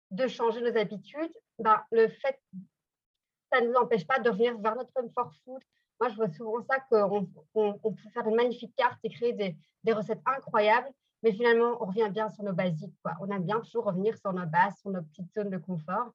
[0.09, 2.41] de changer nos habitudes, bah, le fait,
[3.51, 5.61] ça ne nous empêche pas de revenir vers notre comfort food,
[6.01, 9.93] moi, je vois souvent ça qu'on on, peut faire une magnifique carte et créer des,
[9.93, 10.89] recettes incroyables,
[11.23, 12.95] mais finalement, on revient bien sur nos basiques.
[13.03, 13.13] Quoi.
[13.21, 16.11] On aime bien toujours revenir sur nos bases, sur nos petites zones de confort.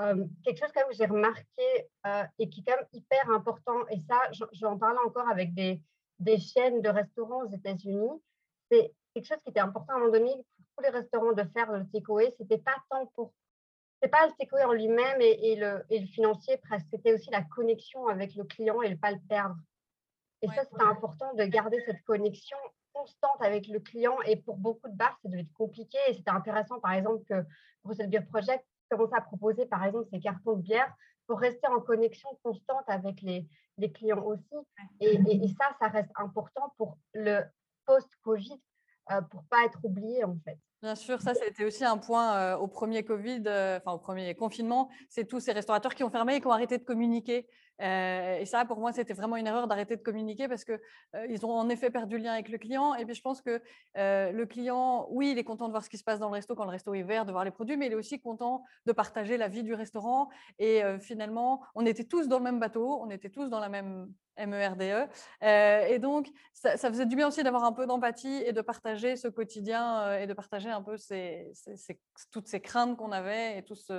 [0.00, 4.00] Euh, quelque chose que j'ai remarqué euh, et qui est quand même hyper important, et
[4.08, 4.18] ça,
[4.52, 5.82] j'en parlais encore avec des,
[6.18, 8.22] des chaînes de restaurants aux États-Unis,
[8.70, 11.44] c'est quelque chose qui était important à un moment donné pour tous les restaurants de
[11.44, 12.30] faire le takeaway.
[12.38, 13.32] C'était pas tant pour
[14.02, 16.86] c'est pas le takeaway en lui-même et, le, et, le, financier, presque.
[16.90, 19.54] C'était aussi la connexion avec le client et ne pas le perdre.
[20.40, 22.56] Et ça, c'était important de garder cette connexion
[22.92, 24.16] constante avec le client.
[24.26, 25.98] Et pour beaucoup de bars, ça devait être compliqué.
[26.08, 27.44] Et c'était intéressant, par exemple, que
[27.84, 30.92] Brussels Beer Project commence à proposer, par exemple, ces cartons de bière
[31.26, 34.56] pour rester en connexion constante avec les, les clients aussi.
[35.00, 37.42] Et, et, ça, ça reste important pour le
[37.86, 38.60] post-Covid,
[39.10, 40.58] euh, pour pas être oublié, en fait.
[40.82, 44.34] Bien sûr, ça, c'était aussi un point euh, au premier Covid, euh, enfin au premier
[44.34, 44.88] confinement.
[45.08, 47.46] C'est tous ces restaurateurs qui ont fermé et qui ont arrêté de communiquer.
[47.80, 50.80] Euh, et ça, pour moi, c'était vraiment une erreur d'arrêter de communiquer parce qu'ils
[51.28, 52.96] ils ont en effet perdu le lien avec le client.
[52.96, 53.62] Et puis, je pense que
[53.94, 56.56] le client, oui, il est content de voir ce qui se passe dans le resto
[56.56, 58.92] quand le resto est vert, de voir les produits, mais il est aussi content de
[58.92, 60.30] partager la vie du restaurant.
[60.58, 64.12] Et finalement, on était tous dans le même bateau, on était tous dans la même
[64.38, 64.82] MERDE.
[64.82, 65.08] E.
[65.42, 69.16] Euh, et donc, ça, faisait du bien aussi d'avoir un peu d'empathie et de partager
[69.16, 70.96] ce quotidien euh, et de partager un peu
[72.30, 73.90] toutes ces craintes qu'on avait et tous,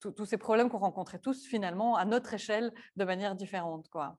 [0.00, 3.88] tous ces problèmes qu'on rencontrait tous finalement à notre échelle de manière différente.
[3.88, 4.16] Quoi.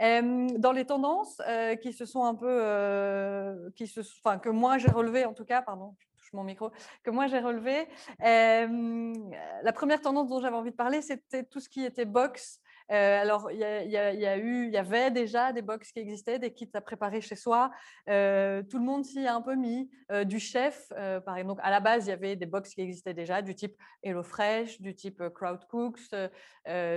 [0.00, 4.90] dans les tendances euh, qui se sont un peu, qui se, enfin, que moi j'ai
[4.90, 5.94] relevé en tout cas, pardon,
[6.32, 6.72] mon micro,
[7.04, 7.86] que moi j'ai relevé.
[8.20, 13.20] la première tendance dont j'avais envie de parler, c'était tout ce qui était box euh,
[13.20, 16.80] alors, il y, eu, il y avait déjà des box qui existaient, des kits à
[16.80, 17.70] préparer chez soi.
[18.08, 19.90] Euh, tout le monde s'y a un peu mis.
[20.12, 20.88] Euh, du chef,
[21.24, 23.76] par exemple, à la base, il y avait des box qui existaient déjà, du type
[24.02, 26.14] HelloFresh, du type Crowdcooks,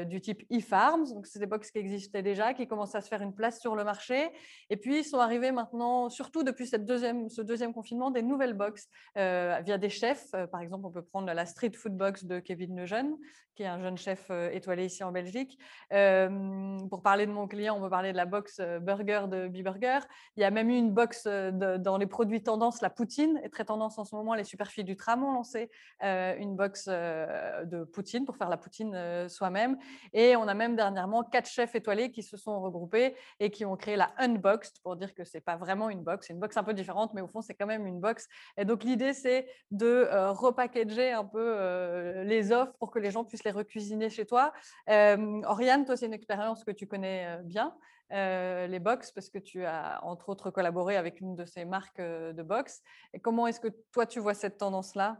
[0.05, 1.13] du type eFarms.
[1.13, 3.75] Donc, c'est des box qui existaient déjà, qui commençaient à se faire une place sur
[3.75, 4.29] le marché.
[4.69, 8.53] Et puis, ils sont arrivés maintenant, surtout depuis cette deuxième, ce deuxième confinement, des nouvelles
[8.53, 10.31] box via des chefs.
[10.51, 13.17] par exemple, on peut prendre la Street Food Box de Kevin Lejeune,
[13.57, 15.57] qui est un jeune chef étoilé ici en Belgique
[15.89, 19.99] pour parler de mon client, on peut parler de la box burger de B-Burger.
[20.35, 23.65] Il y a même eu une box dans les produits tendance, la poutine est très
[23.65, 24.35] tendance en ce moment.
[24.35, 25.71] Les superfilles du tram ont lancé
[26.03, 29.79] une box de poutine pour faire la poutine soi-même.
[30.13, 33.75] Et on a même dernièrement quatre chefs étoilés qui se sont regroupés et qui ont
[33.75, 36.63] créé la Unboxed pour dire que c'est pas vraiment une box, c'est une box un
[36.63, 38.27] peu différente, mais au fond c'est quand même une box.
[38.55, 43.46] Et donc l'idée c'est de repackager un peu les offres pour que les gens puissent
[43.51, 44.53] recuisiner chez toi.
[44.87, 47.75] Oriane, toi, c'est une expérience que tu connais bien,
[48.09, 52.43] les box, parce que tu as entre autres collaboré avec une de ces marques de
[52.43, 52.81] box.
[53.13, 55.17] Et comment est-ce que toi, tu vois cette tendance-là?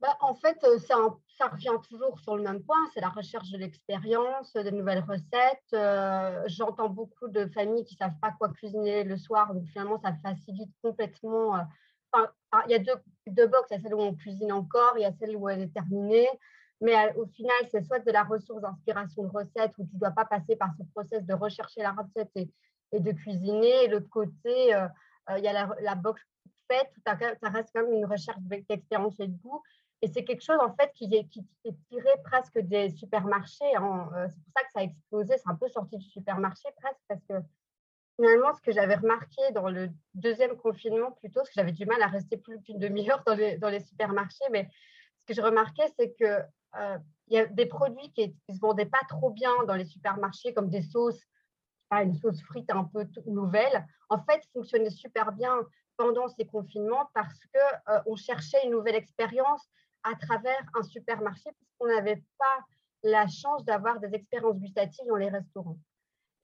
[0.00, 0.94] Bah, en fait, ça,
[1.48, 6.46] revient toujours sur le même point, c'est la recherche de l'expérience, des nouvelles recettes.
[6.46, 10.12] J'entends beaucoup de familles qui ne savent pas quoi cuisiner le soir, donc finalement, ça
[10.22, 11.66] facilite complètement.
[12.14, 12.94] Il y a deux,
[13.26, 15.48] deux box, il y a celle où on cuisine encore, il y a celle où
[15.48, 16.28] elle est terminée.
[16.80, 20.12] Mais au final, c'est soit de la ressource d'inspiration de recette où tu ne dois
[20.12, 22.50] pas passer par ce process de rechercher la recette et,
[22.92, 23.84] de cuisiner.
[23.84, 24.86] Et l'autre côté, euh,
[25.30, 26.22] euh, il y a la, la box
[26.68, 29.62] faite, ça reste quand même une recherche d'expérience et de goût.
[30.00, 33.74] Et c'est quelque chose en fait qui est, qui est tiré presque des supermarchés.
[33.74, 34.08] Hein.
[34.14, 35.36] Euh, c'est pour ça que ça a explosé.
[35.36, 37.34] C'est un peu sorti du supermarché presque parce que
[38.18, 42.02] finalement, ce que j'avais remarqué dans le deuxième confinement plutôt, parce que j'avais du mal
[42.02, 44.68] à rester plus d'une demi-heure dans les, supermarchés, mais
[45.20, 46.42] ce que je remarquais, c'est que
[46.76, 49.84] euh, il y a des produits qui ne se vendaient pas trop bien dans les
[49.84, 51.22] supermarchés, comme des sauces,
[51.92, 55.60] une sauce frite un peu nouvelle, en fait, fonctionnaient super bien
[55.96, 59.64] pendant ces confinements parce qu'on euh, cherchait une nouvelle expérience
[60.02, 62.64] à travers un supermarché, puisqu'on n'avait pas
[63.04, 65.78] la chance d'avoir des expériences gustatives dans les restaurants.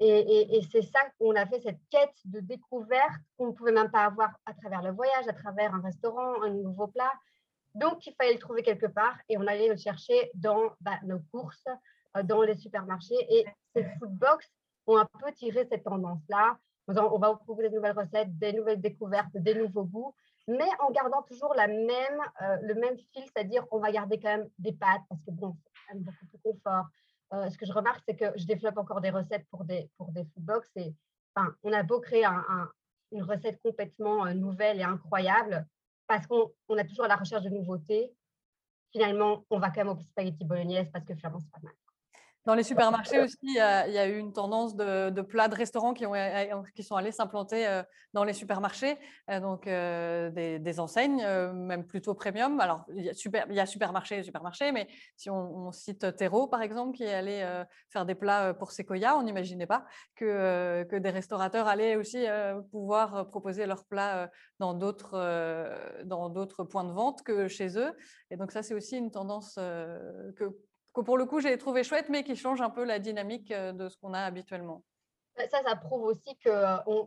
[0.01, 3.91] Et, et c'est ça qu'on a fait, cette quête de découverte qu'on ne pouvait même
[3.91, 7.13] pas avoir à travers le voyage, à travers un restaurant, un nouveau plat.
[7.75, 11.19] Donc, il fallait le trouver quelque part et on allait le chercher dans bah, nos
[11.33, 11.67] courses,
[12.17, 13.27] euh, dans les supermarchés.
[13.29, 14.49] Et ces foodbox
[14.87, 16.57] ont un peu tiré cette tendance-là.
[16.87, 20.15] On va vous proposer des nouvelles recettes, des nouvelles découvertes, des nouveaux goûts,
[20.47, 24.29] mais en gardant toujours la même, euh, le même fil, c'est-à-dire on va garder quand
[24.29, 26.87] même des pâtes parce que bon, c'est quand même beaucoup plus confort.
[27.35, 30.11] Euh, ce que je remarque, c'est que je développe encore des recettes pour des, pour
[30.77, 30.95] et
[31.35, 32.25] enfin, on a beau créer
[33.11, 35.67] une recette complètement nouvelle et incroyable,
[36.07, 38.13] parce qu'on a toujours la recherche de nouveautés,
[38.93, 41.75] finalement, on va quand même au spaghetti bolognaise parce que finalement, c'est pas mal.
[42.45, 46.05] Dans les supermarchés aussi, il y a, eu une tendance de, plats de restaurants qui,
[46.75, 48.99] qui sont allés s'implanter euh, dans les supermarchés,
[49.31, 52.61] euh, donc euh, des, enseignes, même plutôt premium.
[52.61, 56.61] Alors, il y a, super, il supermarché et supermarché, mais si on, cite Terreau, par
[56.61, 61.67] exemple, qui est allé faire des plats pour Sequoia, on n'imaginait pas que des restaurateurs
[61.67, 62.27] allaient aussi
[62.71, 67.97] pouvoir proposer leurs plats dans d'autres points de vente que chez eux.
[68.31, 70.55] Et donc, ça, c'est aussi une tendance que
[70.95, 73.73] que pour le coup, j'ai trouvé chouette, mais qui change un peu la dynamique euh,
[73.73, 74.83] de ce qu'on a habituellement.
[75.37, 77.03] Ça, ça prouve aussi que euh,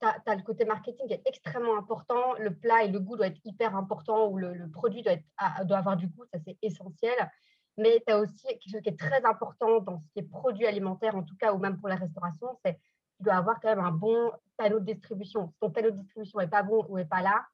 [0.00, 2.34] tu as, le côté marketing qui est extrêmement important.
[2.38, 5.24] Le plat et le goût doivent être hyper importants, ou le, produit doit, être,
[5.64, 7.16] doit avoir du goût, ça c'est essentiel.
[7.78, 10.66] Mais tu as aussi quelque chose qui est très important dans ce qui est produit
[10.66, 12.74] alimentaire, en tout cas, ou même pour la restauration, c'est
[13.16, 15.48] tu dois avoir quand même un bon panneau de distribution.
[15.48, 17.46] Si ton panneau de distribution n'est pas bon ou n'est pas là,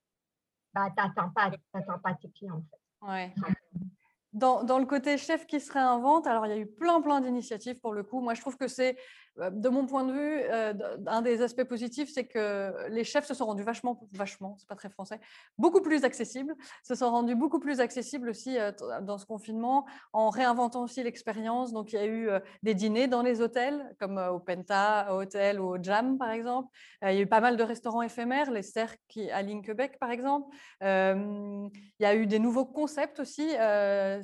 [0.75, 1.51] bah, tu n'atteins pas,
[1.99, 2.79] pas tes clients en fait.
[3.01, 3.35] Ouais.
[4.39, 7.81] Dans, le côté chef qui se réinvente, alors il y a eu plein, plein d'initiatives
[7.81, 8.21] pour le coup.
[8.21, 8.97] Moi, je trouve que c'est
[9.41, 10.75] euh, de mon point de vue, euh,
[11.07, 14.75] un des aspects positifs, c'est que les chefs se sont rendus vachement, vachement, c'est pas
[14.75, 15.21] très français,
[15.59, 18.73] beaucoup plus accessibles, se sont rendus beaucoup plus accessibles aussi euh,
[19.03, 21.73] dans ce confinement, en réinventant aussi l'expérience.
[21.73, 22.29] Donc, il y a eu
[22.63, 26.69] des dîners dans les hôtels, comme au Penta Hotel ou au Jam, par exemple.
[27.03, 30.55] il y a eu pas mal de restaurants éphémères, les Cercles à Linkebeck, par exemple.
[30.81, 31.71] il
[32.01, 33.49] y a eu des nouveaux concepts aussi.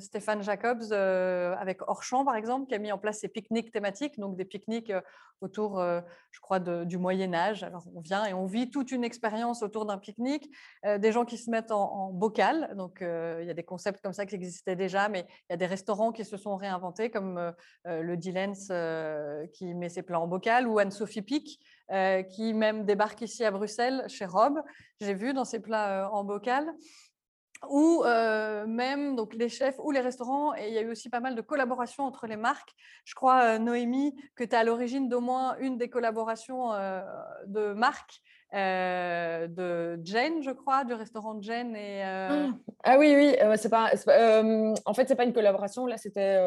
[0.05, 4.37] Stéphane Jacobs, avec Orchamps, par exemple, qui a mis en place ces pique-niques thématiques, donc
[4.37, 4.93] des pique-niques
[5.41, 7.63] autour, je crois, du Moyen Âge.
[7.63, 10.49] Alors on vient et on vit toute une expérience autour d'un pique-nique,
[10.83, 12.73] des gens qui se mettent en, bocal.
[12.77, 15.57] Donc il y a des concepts comme ça qui existaient déjà, mais il y a
[15.57, 17.53] des restaurants qui se sont réinventés, comme
[17.85, 21.59] le Dillens qui met ses plats en bocal, ou Anne-Sophie Pic
[22.29, 24.61] qui même débarque ici à Bruxelles chez Rob.
[25.01, 26.65] J'ai vu dans ses plats en bocal
[27.69, 28.03] ou
[28.67, 30.53] même donc les chefs ou les restaurants.
[30.55, 32.73] Et il y a eu aussi pas mal de collaborations entre les marques.
[33.05, 36.71] Je crois, Noémie, que tu es à l'origine d'au moins une des collaborations
[37.47, 38.21] de marques
[38.53, 41.75] de Jane, je crois, du restaurant Jane.
[41.75, 42.47] Et, ah,
[42.83, 43.91] ah oui, oui, c'est pas,
[44.85, 45.85] en fait, c'est pas une collaboration.
[45.85, 46.39] Là, c'était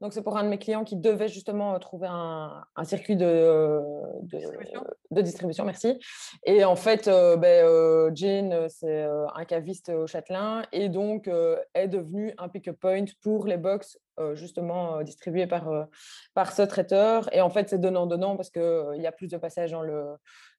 [0.00, 3.80] donc c'est pour un de mes clients qui devait justement trouver un, circuit de,
[4.22, 5.64] de, distribution.
[5.64, 5.98] merci.
[6.44, 11.28] Et en fait, ben, Jane, c'est un caviste au Châtelain et donc
[11.74, 13.98] est devenu un pick-up point pour les box
[14.34, 15.88] justement distribuées par,
[16.34, 17.28] par ce traiteur.
[17.34, 20.04] Et en fait, c'est donnant-donnant parce qu'il il y a plus de passages dans le,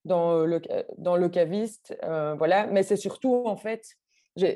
[0.04, 0.62] dans le,
[0.98, 1.98] dans le caviste.
[2.04, 2.68] voilà.
[2.68, 3.86] Mais c'est surtout, en fait,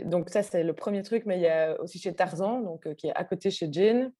[0.05, 3.07] donc ça, c'est le premier truc, mais il y a aussi chez Tarzan, donc, qui
[3.07, 4.11] est à côté chez Jane.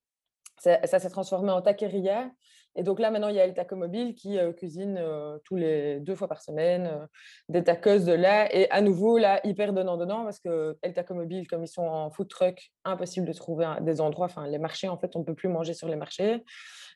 [0.60, 2.32] Ça, s'est transformé en taqueria.
[2.76, 5.00] Et donc là, maintenant, il y a El Taco Mobile qui cuisine
[5.46, 7.08] tous les deux fois par semaine
[7.48, 8.52] des tacos de là.
[8.56, 12.10] Et à nouveau, là, hyper donnant-donnant parce que El Taco Mobile, comme ils sont en
[12.10, 14.26] food truck, impossible de trouver des endroits.
[14.26, 16.44] Enfin, les marchés, en fait, on ne peut plus manger sur les marchés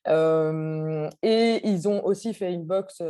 [0.07, 3.03] et ils ont aussi fait une box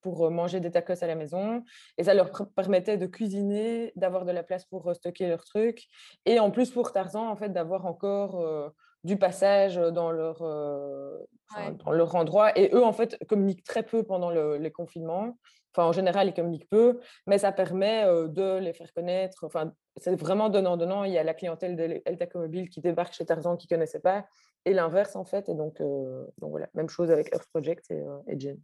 [0.00, 1.62] pour manger des tacos à la maison.
[1.98, 5.86] Et ça leur permettait de cuisiner, d'avoir de la place pour stocker leurs trucs.
[6.26, 8.72] Et en plus, pour Tarzan, en fait, d'avoir encore
[9.04, 12.56] du passage dans leur, dans leur endroit.
[12.58, 15.38] Et eux, en fait, communiquent très peu pendant le, les confinements.
[15.74, 19.44] Enfin, en général, ils communiquent peu, mais ça permet de les faire connaître.
[19.44, 21.04] Enfin, c'est vraiment donnant-donnant.
[21.04, 22.02] Il y a la clientèle de
[22.34, 24.26] Mobile qui débarque chez Tarzan qui ne connaissait pas
[24.64, 25.48] et l'inverse en fait.
[25.48, 28.58] Et donc, euh, donc voilà, même chose avec Earth Project et, et Jen.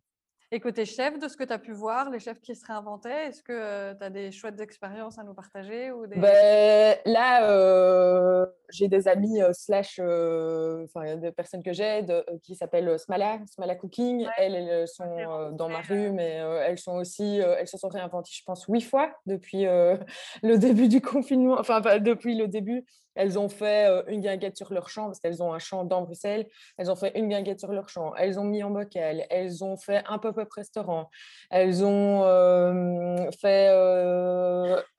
[0.55, 3.27] Et côté chef, de ce que tu as pu voir, les chefs qui se réinventaient,
[3.27, 6.15] est-ce que euh, tu as des chouettes expériences à nous partager ou des...
[6.15, 12.07] ben, Là, euh, j'ai des amis euh, slash, enfin des personnes que j'ai
[12.45, 14.29] qui s'appellent Smala, Smala Cooking.
[14.37, 18.45] Elles, elles sont dans ma rue, mais elles sont aussi, elles se sont réinventées, je
[18.45, 19.65] pense, huit fois depuis
[20.45, 22.85] le début du confinement, enfin depuis le début.
[23.15, 26.47] Elles ont fait une guinguette sur leur champ, parce qu'elles ont un champ dans Bruxelles.
[26.79, 28.15] Elles ont fait une guinguette sur leur champ.
[28.17, 29.27] Elles ont mis en bocal.
[29.31, 31.11] Elles ont fait un pop-up restaurant.
[31.51, 32.23] Elles ont
[33.41, 33.69] fait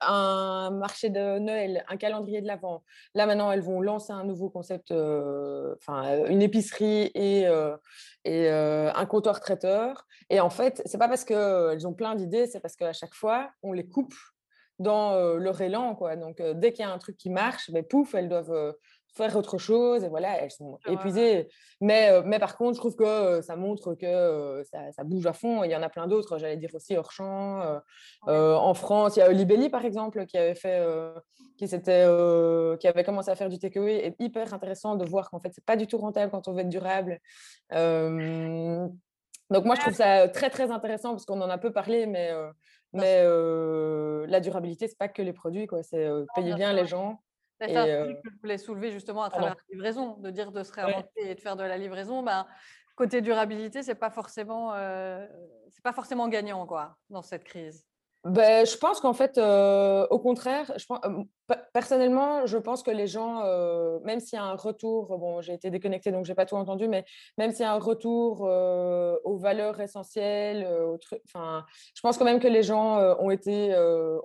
[0.00, 2.82] un marché de Noël, un calendrier de l'Avent.
[3.14, 7.46] Là, maintenant, elles vont lancer un nouveau concept, enfin, une épicerie et,
[8.24, 10.06] et un comptoir traiteur.
[10.30, 13.50] Et en fait, c'est pas parce qu'elles ont plein d'idées, c'est parce qu'à chaque fois,
[13.62, 14.14] on les coupe
[14.78, 15.94] dans leur élan.
[15.94, 16.16] Quoi.
[16.16, 18.74] Donc, dès qu'il y a un truc qui marche, ben, pouf, elles doivent
[19.16, 20.04] faire autre chose.
[20.04, 21.48] Et voilà, elles sont épuisées.
[21.80, 25.64] Mais, mais par contre, je trouve que ça montre que ça, bouge à fond.
[25.64, 27.80] Il y en a plein d'autres, j'allais dire aussi hors champ.
[28.26, 30.84] en France, il y a Libelli, par exemple, qui avait fait,
[31.56, 34.06] qui, qui avait commencé à faire du takeaway.
[34.06, 36.60] Et hyper intéressant de voir qu'en fait, c'est pas du tout rentable quand on veut
[36.60, 37.18] être durable.
[37.72, 42.30] donc moi, je trouve ça très, très intéressant parce qu'on en a peu parlé, mais
[42.96, 45.82] mais la durabilité, c'est pas que les produits, quoi.
[45.82, 47.20] C'est payer bien les gens.
[47.60, 50.72] C'est ça que je voulais soulever justement à travers la livraison, de dire de se
[50.72, 52.22] réinventer et de faire de la livraison.
[52.22, 52.46] Ben,
[52.96, 54.72] côté durabilité, c'est pas forcément,
[55.68, 57.86] c'est pas forcément gagnant quoi dans cette crise.
[58.26, 61.00] Ben, je pense qu'en fait, au contraire, je pense,
[61.72, 65.54] personnellement, je pense que les gens, euh, même s'il y a un retour, bon, j'ai
[65.54, 67.04] été déconnectée donc j'ai pas tout entendu, mais
[67.38, 69.05] même s'il y a un retour euh,
[69.48, 73.56] valeurs essentielles, euh, enfin, je pense quand même que les gens ont été,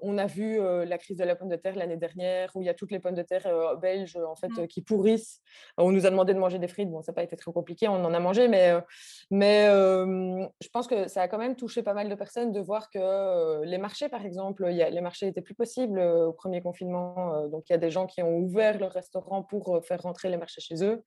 [0.01, 2.69] on a vu la crise de la pomme de terre l'année dernière où il y
[2.69, 3.47] a toutes les pommes de terre
[3.81, 4.67] belges en fait mmh.
[4.67, 5.41] qui pourrissent.
[5.77, 7.87] On nous a demandé de manger des frites, bon, ça n'a pas été très compliqué,
[7.87, 8.73] on en a mangé, mais
[9.29, 12.89] mais je pense que ça a quand même touché pas mal de personnes de voir
[12.89, 16.81] que les marchés, par exemple, y a, les marchés étaient plus possibles au premier confinement
[16.91, 20.01] euh, donc, il y a des gens qui ont ouvert leur restaurant pour euh, faire
[20.01, 21.03] rentrer les marchés chez eux.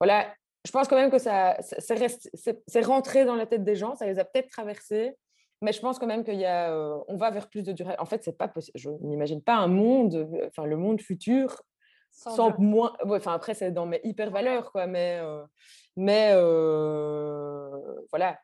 [0.00, 0.34] Voilà,
[0.64, 4.18] je pense quand même que ça, c'est rentré dans la tête des gens, ça les
[4.18, 5.16] a peut-être traversés,
[5.60, 7.94] mais je pense quand même qu'il y a, euh, on va vers plus de durée.
[7.98, 8.78] En fait, c'est pas possible.
[8.78, 11.62] Je n'imagine pas un monde, enfin le monde futur
[12.10, 12.92] sans, moins.
[13.04, 15.20] Enfin, après, c'est dans mes hyper valeurs, quoi, mais,
[15.96, 16.32] mais
[18.10, 18.38] voilà.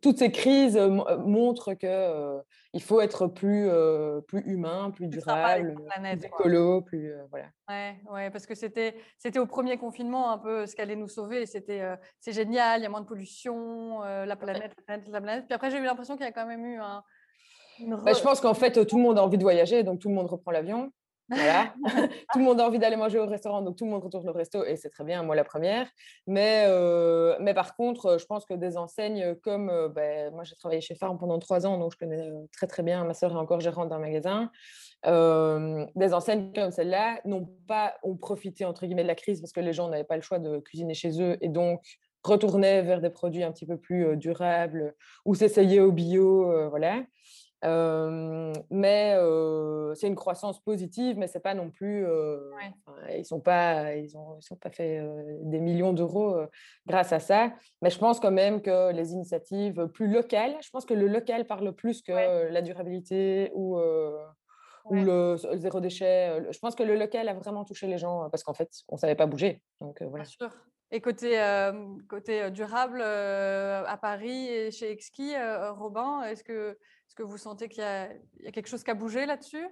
[0.00, 2.38] Toutes ces crises montrent que
[2.72, 3.68] il faut être plus,
[4.28, 7.46] plus humain, plus durable, plus écolo, plus voilà.
[7.68, 11.08] Ouais, ouais, parce que c'était c'était au premier confinement un peu ce qui allait nous
[11.08, 11.46] sauver.
[11.46, 11.82] C'était
[12.20, 15.44] c'est génial, il y a moins de pollution, la planète, la planète, la planète.
[15.46, 17.02] Puis après j'ai eu l'impression qu'il y a quand même eu un.
[17.80, 20.14] Bah, je pense qu'en fait tout le monde a envie de voyager, donc tout le
[20.14, 20.90] monde reprend l'avion.
[21.28, 21.74] Voilà.
[22.32, 24.32] tout le monde a envie d'aller manger au restaurant, donc tout le monde retourne au
[24.32, 25.88] resto et c'est très bien, moi la première.
[26.26, 30.54] Mais, euh, mais par contre, je pense que des enseignes comme, euh, ben, moi j'ai
[30.54, 33.32] travaillé chez Farm pendant trois ans, donc je connais euh, très très bien, ma soeur
[33.32, 34.50] est encore gérante d'un magasin.
[35.04, 39.60] des enseignes comme celle-là n'ont pas ont profité entre guillemets de la crise parce que
[39.60, 41.82] les gens n'avaient pas le choix de cuisiner chez eux et donc
[42.22, 47.02] retournaient vers des produits un petit peu plus durables ou s'essayaient au bio, voilà
[47.62, 49.16] mais
[49.94, 52.06] c'est une croissance positive, mais c'est pas non plus.
[53.16, 55.02] Ils sont pas, ils ont, ils sont pas fait
[55.42, 56.36] des millions d'euros
[56.86, 57.52] grâce à ça.
[57.82, 61.46] Mais je pense quand même que les initiatives plus locales, je pense que le local
[61.46, 63.78] parle plus que la durabilité ou
[64.88, 66.42] ou le, zéro déchet.
[66.50, 69.16] Je pense que le local a vraiment touché les gens parce qu'en fait, on savait
[69.16, 69.62] pas bouger.
[69.80, 70.24] Donc voilà.
[70.24, 70.50] Bien sûr.
[70.92, 71.36] Et côté,
[72.08, 75.34] côté durable, à Paris et chez Exki,
[75.70, 76.78] Robin, est-ce que
[77.16, 79.66] est-ce que vous sentez qu'il y, a quelque chose qui a bougé là-dessus?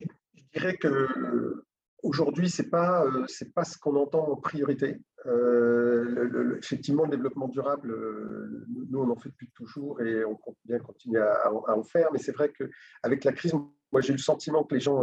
[0.00, 1.64] Je dirais que
[2.02, 4.98] aujourd'hui, ce n'est pas, euh, pas ce qu'on entend en priorité.
[5.24, 10.58] Euh, effectivement, le développement durable, euh, nous, on en fait depuis toujours et on compte
[10.66, 12.12] bien continuer à, en faire.
[12.12, 15.02] Mais c'est vrai qu'avec la crise, moi, j'ai eu le sentiment que les gens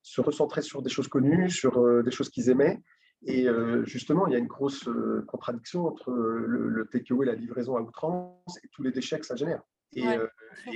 [0.00, 2.80] se recentraient sur des choses connues, sur des choses qu'ils aimaient.
[3.26, 7.34] Et euh, justement, il y a une grosse euh, contradiction entre le, le takeaway, la
[7.34, 9.62] livraison à outrance et tous les déchets que ça génère.
[9.94, 10.26] Et, euh,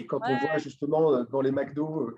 [0.09, 2.15] quand on voit justement dans les McDo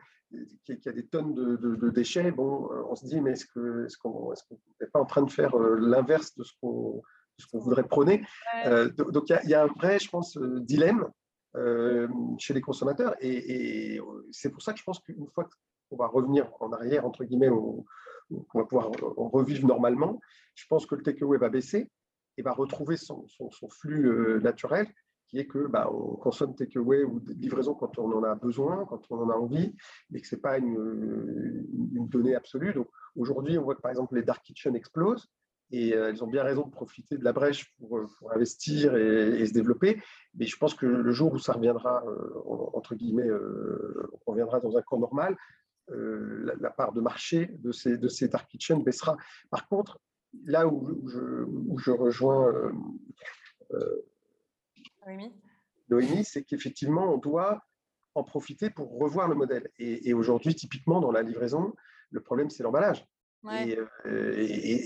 [0.64, 4.32] qu'il y a des tonnes de, déchets, bon, on se dit, mais est-ce qu'on
[4.80, 7.02] n'est pas en train de faire l'inverse de ce qu'on
[7.52, 8.26] voudrait prôner?
[8.96, 11.06] Donc, il y, a, un vrai, je pense, dilemme
[12.38, 13.14] chez les consommateurs.
[13.20, 14.00] Et, et
[14.32, 15.48] c'est pour ça que je pense qu'une fois
[15.88, 17.84] qu'on va revenir en arrière, entre guillemets, au,
[18.48, 20.20] qu'on va pouvoir revivre normalement,
[20.54, 21.90] je pense que le takeaway va baisser
[22.36, 23.26] et va retrouver son,
[23.70, 24.86] flux euh, naturel,
[25.28, 29.02] qui est que bah, on consomme takeaway ou livraison quand on en a besoin, quand
[29.10, 29.74] on en a envie,
[30.10, 31.66] mais que ce n'est pas une,
[32.08, 32.72] donnée absolue.
[32.72, 35.28] Donc aujourd'hui, on voit que par exemple les dark kitchens explosent
[35.72, 39.44] et euh, elles ont bien raison de profiter de la brèche pour, euh, investir et,
[39.44, 40.00] se développer.
[40.34, 42.04] Mais je pense que le jour où ça reviendra,
[42.74, 43.28] entre guillemets,
[44.26, 45.36] on reviendra dans un camp normal,
[45.92, 49.16] euh, la, part de marché de ces, de ces dark kitchens baissera.
[49.50, 50.00] Par contre,
[50.44, 51.08] là où,
[51.78, 52.72] je, rejoins euh,
[53.72, 54.02] euh,
[55.88, 57.62] Noémie, c'est qu'effectivement, on doit
[58.16, 59.70] en profiter pour revoir le modèle.
[59.78, 61.72] Et, aujourd'hui, typiquement, dans la livraison,
[62.10, 63.06] le problème, c'est l'emballage.
[63.52, 63.78] Et,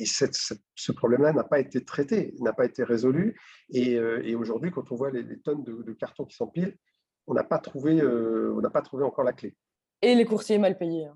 [0.04, 3.40] ce problème-là n'a pas été traité, n'a pas été résolu.
[3.70, 6.76] Et, aujourd'hui, quand on voit les, tonnes de, cartons qui s'empilent,
[7.26, 9.56] on n'a pas, trouvé, on n'a pas trouvé encore la clé.
[10.02, 11.06] Et les coursiers mal payés.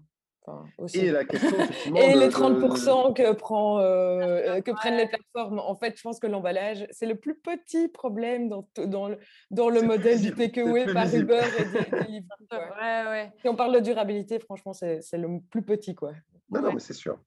[0.47, 0.66] Hein.
[0.93, 1.57] et la question,
[1.97, 5.59] Et les 30% que, prend, euh, que prennent les plateformes.
[5.59, 9.18] En fait, je pense que l'emballage, c'est le plus petit problème dans, dans le,
[9.51, 12.28] dans le modèle du takeaway par Uber et des, livres.
[12.53, 13.32] Ouais, ouais.
[13.41, 15.95] Si on parle de durabilité, franchement, c'est le plus petit.
[15.95, 16.12] Quoi.
[16.51, 17.18] Non, non, mais c'est sûr.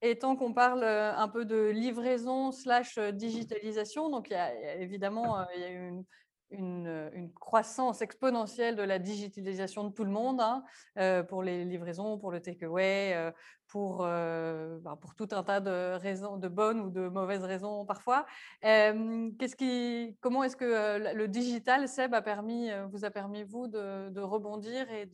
[0.00, 4.36] Et, tant qu'on parle euh, un peu de livraison slash euh, digitalisation, donc il y
[4.36, 6.04] a, évidemment il y a une
[6.52, 10.64] une, croissance exponentielle de la digitalisation de tout le monde, hein,
[10.98, 13.30] euh, pour les livraisons, pour le takeaway, euh,
[13.68, 17.84] pour, euh, bah, pour tout un tas de raisons, de bonnes ou de mauvaises raisons
[17.84, 18.26] parfois.
[18.62, 25.06] comment est-ce que le digital, Seb, a permis, vous a permis, vous, de, rebondir et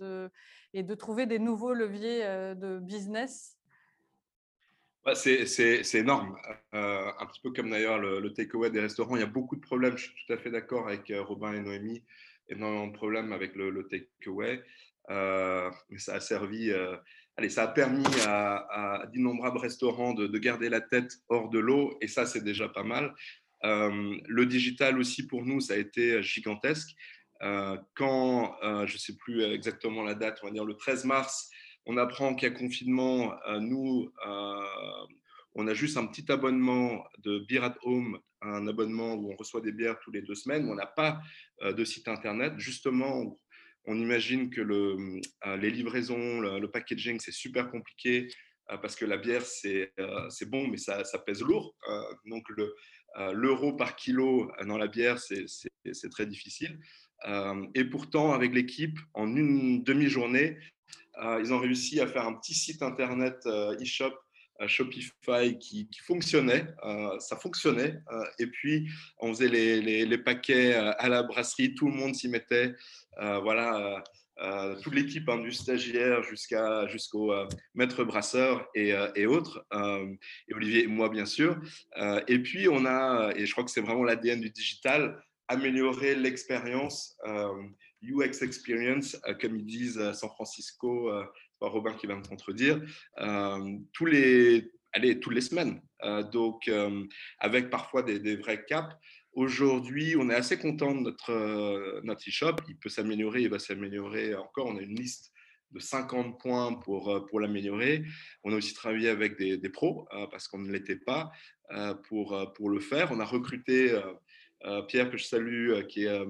[0.82, 2.24] de trouver des nouveaux leviers
[2.54, 3.57] de business?
[5.14, 6.36] C'est énorme.
[6.74, 9.16] Euh, un petit peu comme d'ailleurs le, takeaway des restaurants.
[9.16, 9.96] Il y a beaucoup de problèmes.
[9.96, 12.02] Je suis tout à fait d'accord avec euh, Robin et Noémie.
[12.48, 14.62] Énormément de problèmes avec le, le takeaway.
[15.10, 16.70] Euh, ça a servi,
[17.36, 21.96] allez, ça a permis à, d'innombrables restaurants de, garder la tête hors de l'eau.
[22.00, 23.14] Et ça, c'est déjà pas mal.
[23.62, 26.94] le digital aussi, pour nous, ça a été gigantesque.
[27.94, 31.50] quand, je ne sais plus exactement la date, on va dire le 13 mars,
[31.88, 35.06] on apprend qu'il y a confinement, euh, nous, euh,
[35.54, 39.62] on a juste un petit abonnement de Beer at Home, un abonnement où on reçoit
[39.62, 40.68] des bières tous les deux semaines.
[40.68, 41.18] On n'a pas
[41.62, 42.52] euh, de site internet.
[42.58, 43.38] Justement,
[43.86, 48.28] on imagine que les livraisons, le, packaging, c'est super compliqué
[48.82, 49.94] parce que la bière, c'est
[50.46, 51.74] bon, mais ça, pèse lourd.
[52.26, 52.44] donc,
[53.32, 56.78] l'euro par kilo dans la bière, c'est très difficile.
[57.74, 60.58] et pourtant, avec l'équipe, en une demi-journée,
[61.40, 64.14] ils ont réussi à faire un petit site internet e-shop
[64.66, 66.66] Shopify qui, fonctionnait,
[67.20, 67.94] ça fonctionnait.
[68.38, 68.88] et puis,
[69.18, 72.74] on faisait les, paquets à la brasserie, tout le monde s'y mettait.
[73.16, 74.02] voilà,
[74.82, 76.22] toute l'équipe, hein, du stagiaire
[76.88, 77.32] jusqu'au
[77.74, 79.64] maître brasseur et, autres,
[80.48, 81.60] et Olivier et moi, bien sûr.
[82.26, 87.16] et puis, on a, et je crois que c'est vraiment l'ADN du digital, améliorer l'expérience,
[88.02, 91.10] UX experience, comme ils disent à San Francisco,
[91.58, 92.80] pas Robin qui va me contredire,
[93.92, 95.80] tous les, allez, toutes les semaines.
[96.32, 96.70] donc,
[97.38, 98.94] avec parfois des, vrais caps.
[99.32, 102.56] Aujourd'hui, on est assez content de notre, notre e-shop.
[102.68, 104.66] Il peut s'améliorer, il va s'améliorer encore.
[104.66, 105.32] On a une liste
[105.70, 108.04] de 50 points pour, pour l'améliorer.
[108.42, 111.30] On a aussi travaillé avec des, des pros parce qu'on ne l'était pas
[112.08, 113.12] pour, pour le faire.
[113.12, 114.00] On a recruté
[114.88, 116.20] Pierre, que je salue, qui est,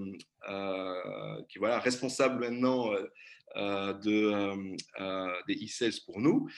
[1.49, 2.91] qui, voilà, responsable maintenant
[3.57, 4.77] de,
[5.47, 6.49] des e-sales pour nous.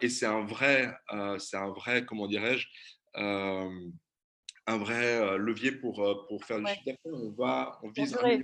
[0.00, 0.94] et c'est un vrai,
[1.38, 2.66] c'est un vrai, comment dirais-je,
[3.14, 7.12] un vrai levier pour, pour faire du chiffre d'affaires.
[7.12, 8.40] On, va, on vise un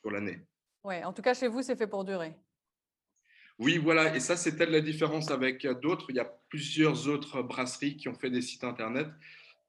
[0.00, 0.40] sur l'année.
[0.84, 2.34] Oui, en tout cas, chez vous, c'est fait pour durer.
[3.58, 6.06] Oui, voilà, et ça, c'est peut-être la différence avec d'autres.
[6.10, 9.08] Il y a plusieurs autres brasseries qui ont fait des sites internet.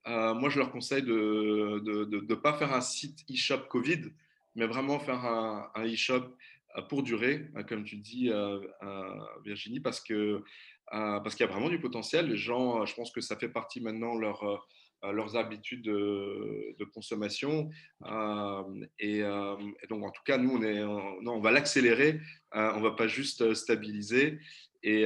[0.06, 4.06] Moi, je leur conseille de ne pas faire un site e-shop Covid,
[4.56, 6.36] mais vraiment faire un, e-shop
[6.88, 8.32] pour durer, comme tu dis,
[9.44, 10.44] Virginie, parce que
[10.92, 12.28] parce qu'il y a vraiment du potentiel.
[12.28, 14.68] Les gens, je pense que ça fait partie maintenant leur
[15.04, 17.70] leurs habitudes de, consommation.
[19.00, 19.22] et,
[19.90, 22.20] donc, en tout cas, nous, on, est, non, on va l'accélérer,
[22.54, 24.40] on ne va pas juste stabiliser.
[24.82, 25.04] Et,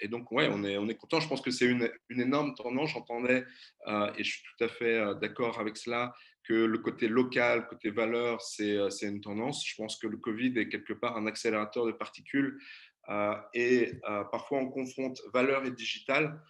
[0.00, 1.20] et, donc, ouais, on est, on est content.
[1.20, 2.90] Je pense que c'est une, une, énorme tendance.
[2.90, 3.44] J'entendais,
[3.88, 6.14] et je suis tout à fait d'accord avec cela,
[6.44, 9.66] que le côté local, côté valeur, c'est une tendance.
[9.66, 12.58] Je pense que le Covid est quelque part un accélérateur de particules.
[13.54, 13.92] et
[14.30, 16.40] parfois, on confronte valeur et digital.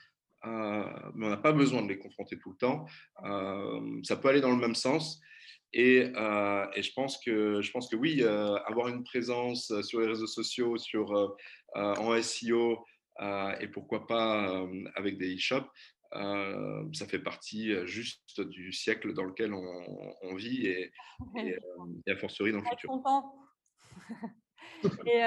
[0.44, 2.86] Euh, mais on n'a pas besoin de les confronter tout le temps.
[3.24, 5.20] Euh, ça peut aller dans le même sens.
[5.72, 10.06] Et, euh, et, je, pense que, je pense que oui, avoir une présence sur les
[10.06, 11.34] réseaux sociaux, sur,
[11.74, 12.84] en SEO,
[13.60, 15.70] et pourquoi pas avec des e-shops,
[16.12, 20.92] ça fait partie juste du siècle dans lequel on, vit et,
[21.38, 21.56] et,
[22.06, 22.90] et, a fortiori dans le futur.
[25.06, 25.20] Et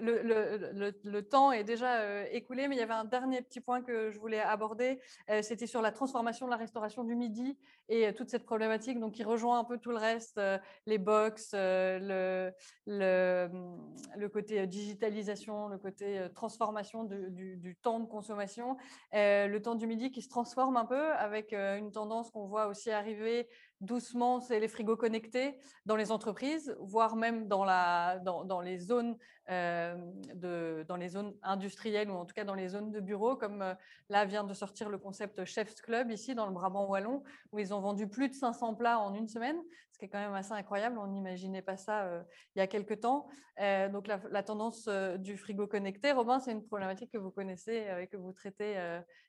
[0.00, 4.18] le, temps est déjà écoulé, mais il y avait un dernier petit point que je
[4.18, 5.00] voulais aborder.
[5.42, 7.56] C'était sur la transformation de la restauration du midi
[7.88, 10.40] et toute cette problématique, donc qui rejoint un peu tout le reste,
[10.86, 12.52] les box, le,
[12.86, 18.76] le, côté digitalisation, le côté transformation du, temps de consommation.
[19.12, 22.90] le temps du midi qui se transforme un peu avec une tendance qu'on voit aussi
[22.90, 23.48] arriver
[23.82, 28.78] doucement, c'est les frigos connectés dans les entreprises, voire même dans, la, dans, dans les
[28.78, 29.18] zones
[29.50, 29.96] euh,
[30.34, 33.60] de, dans les zones industrielles ou en tout cas dans les zones de bureaux, comme
[33.60, 33.74] euh,
[34.08, 37.74] là vient de sortir le concept Chef's Club ici dans le Brabant wallon, où ils
[37.74, 39.60] ont vendu plus de 500 plats en une semaine,
[39.90, 40.96] ce qui est quand même assez incroyable.
[40.96, 42.22] On n'imaginait pas ça euh,
[42.54, 43.26] il y a quelques temps.
[43.92, 48.16] donc la, tendance du frigo connecté, Robin, c'est une problématique que vous connaissez et que
[48.16, 48.76] vous traitez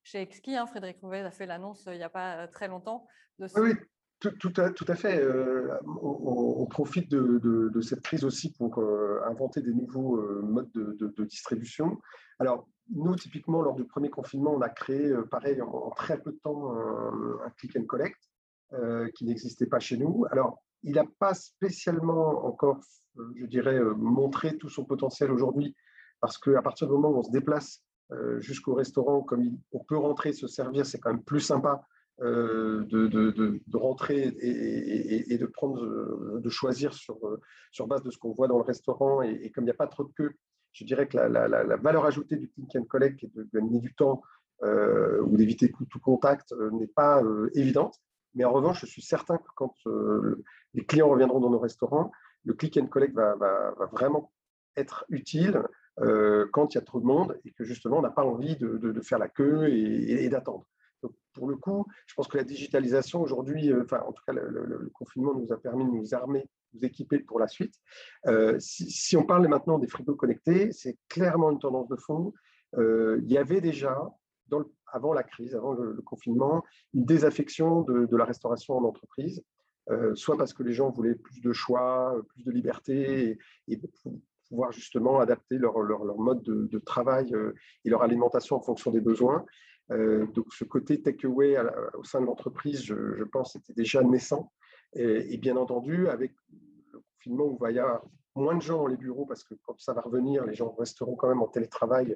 [0.04, 0.56] chez Exki.
[0.56, 0.68] Hein.
[0.68, 3.08] Frédéric Rouvet a fait l'annonce il n'y a pas très longtemps
[3.40, 3.60] de ce...
[3.60, 3.74] oui.
[4.20, 5.22] Tout, à, tout, à, fait.
[5.22, 11.24] Euh, on, profite de, cette crise aussi pour euh, inventer des nouveaux euh, modes de,
[11.26, 12.00] distribution.
[12.40, 16.38] Alors, nous, typiquement, lors du premier confinement, on a créé, pareil, en, très peu de
[16.38, 18.18] temps, un, click and collect
[19.16, 20.26] qui n'existait pas chez nous.
[20.32, 22.80] Alors, il n'a pas spécialement encore,
[23.36, 25.76] je dirais, montré tout son potentiel aujourd'hui,
[26.22, 27.84] parce qu'à partir du moment où on se déplace
[28.40, 31.86] jusqu'au restaurant, comme on peut rentrer, se servir, c'est quand même plus sympa
[32.22, 37.18] euh, de, rentrer et, de prendre, de choisir sur,
[37.72, 39.24] sur base de ce qu'on voit dans le restaurant.
[39.24, 40.34] Et, comme il n'y a pas trop de queue,
[40.74, 44.22] je dirais que la, valeur ajoutée du click and collect et de gagner du temps
[44.62, 47.22] euh, ou d'éviter tout contact euh, n'est pas
[47.56, 48.00] évidente.
[48.36, 49.74] Mais en revanche, je suis certain que quand
[50.74, 52.12] les clients reviendront dans nos restaurants,
[52.46, 54.32] le click and collect va, vraiment
[54.76, 55.64] être utile
[55.98, 59.02] quand il y a trop de monde et que justement on n'a pas envie de,
[59.02, 60.66] faire la queue et d'attendre
[61.34, 64.90] pour le coup, je pense que la digitalisation aujourd'hui, euh, enfin, en tout cas, le,
[64.94, 67.76] confinement nous a permis de nous armer, nous équiper pour la suite.
[68.28, 72.34] Euh, si, on parle maintenant des frigos connectés, c'est clairement une tendance de fond.
[72.78, 73.98] Euh, il y avait déjà,
[74.88, 79.44] avant la crise, avant le, confinement, une désaffection de, la restauration en entreprise,
[80.14, 83.38] soit parce que les gens voulaient plus de choix, plus de liberté
[83.68, 83.82] et,
[84.50, 85.74] pouvoir justement adapter leur,
[86.18, 87.34] mode de, de, travail
[87.84, 89.46] et leur alimentation en fonction des besoins.
[89.92, 91.58] Euh, donc ce côté takeaway
[91.96, 94.52] au sein de l'entreprise, je, pense, était déjà naissant.
[94.94, 96.34] Et, bien entendu, avec
[96.92, 98.04] le confinement, on va y avoir
[98.36, 101.16] moins de gens dans les bureaux parce que quand ça va revenir, les gens resteront
[101.16, 102.16] quand même en télétravail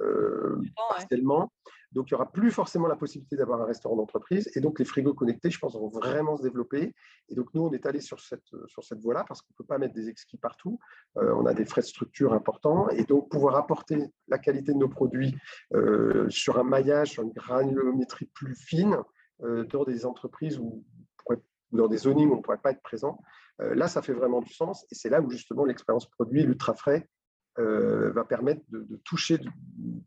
[0.00, 1.52] euh, partiellement.
[1.92, 4.50] Donc, il n'y aura plus forcément la possibilité d'avoir un restaurant d'entreprise.
[4.54, 6.94] Et donc, les frigos connectés, je pense, vont vraiment se développer.
[7.28, 9.66] Et donc, nous, on est allé sur cette, sur cette voie-là parce qu'on ne peut
[9.66, 10.78] pas mettre des exquis partout.
[11.16, 12.88] Euh, on a des frais de structure importants.
[12.90, 15.34] Et donc, pouvoir apporter la qualité de nos produits
[15.74, 18.98] euh, sur un maillage, sur une granulométrie plus fine,
[19.70, 20.84] dans des entreprises ou
[21.72, 23.18] dans des zonings où on ne pourrait pas être présent,
[23.58, 24.86] là, ça fait vraiment du sens.
[24.90, 27.08] Et c'est là où, justement, l'expérience produit l'ultra frais
[27.58, 29.40] euh, va permettre de, toucher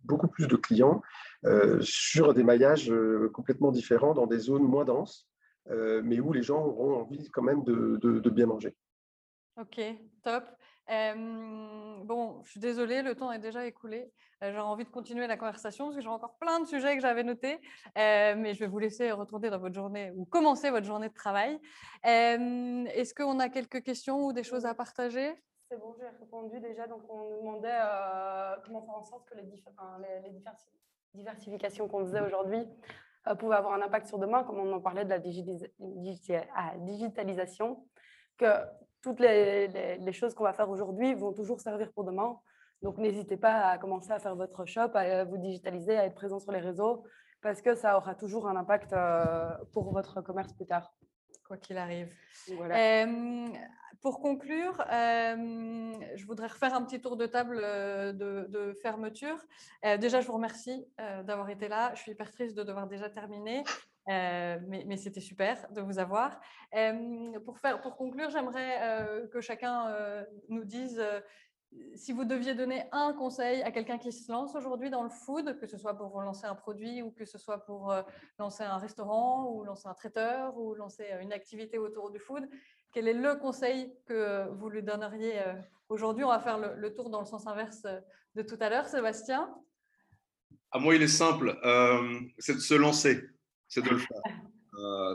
[0.06, 1.02] beaucoup plus de clients
[1.46, 5.28] euh, sur des maillages euh, complètement différents dans des zones moins denses,
[5.70, 8.76] mais où les gens auront envie quand même de, bien manger.
[9.60, 9.82] Ok,
[10.24, 10.44] top.
[10.88, 14.12] Bon, je suis désolée, le temps est déjà écoulé.
[14.42, 17.24] J'ai envie de continuer la conversation parce que j'ai encore plein de sujets que j'avais
[17.24, 17.60] notés,
[17.96, 21.60] mais je vais vous laisser retourner dans votre journée ou commencer votre journée de travail.
[22.04, 25.36] Est-ce qu'on a quelques questions ou des choses à partager?
[25.72, 26.86] C'est bon, j'ai répondu déjà.
[26.86, 29.44] Donc, on nous demandait euh, comment faire en sorte que les,
[31.14, 32.68] diversifications qu'on faisait aujourd'hui
[33.28, 35.22] euh, pouvaient avoir un impact sur demain, comme on en parlait de la
[36.56, 37.88] ah, digitalisation,
[39.02, 42.40] toutes les, choses qu'on va faire aujourd'hui vont toujours servir pour demain.
[42.82, 46.40] Donc, n'hésitez pas à commencer à faire votre shop, à vous digitaliser, à être présent
[46.40, 47.04] sur les réseaux,
[47.42, 50.94] parce que ça aura toujours un impact euh, pour votre commerce plus tard.
[51.48, 52.12] Quoi qu'il arrive.
[52.56, 53.06] Voilà
[54.02, 59.38] pour conclure, euh, je voudrais refaire un petit tour de table euh, de, fermeture.
[59.86, 60.86] Euh, déjà, je vous remercie
[61.24, 61.92] d'avoir été là.
[61.96, 63.64] Je suis hyper triste de devoir déjà terminer,
[64.08, 66.40] mais, c'était super de vous avoir.
[67.46, 71.04] pour, faire, pour conclure, j'aimerais que chacun nous dise
[71.96, 75.58] si vous deviez donner un conseil à quelqu'un qui se lance aujourd'hui dans le food,
[75.58, 77.96] que ce soit pour lancer un produit ou que ce soit pour
[78.40, 82.50] lancer un restaurant ou lancer un traiteur ou lancer une activité autour du food,
[82.92, 85.54] quel est le conseil que vous lui donneriez euh,
[85.90, 86.24] aujourd'hui?
[86.24, 88.00] On va faire le, tour dans le sens inverse euh,
[88.36, 88.88] de tout à l'heure.
[88.88, 89.50] Sébastien
[90.72, 93.22] À Moi, il est simple, euh, c'est de se lancer,
[93.72, 94.22] c'est de le faire.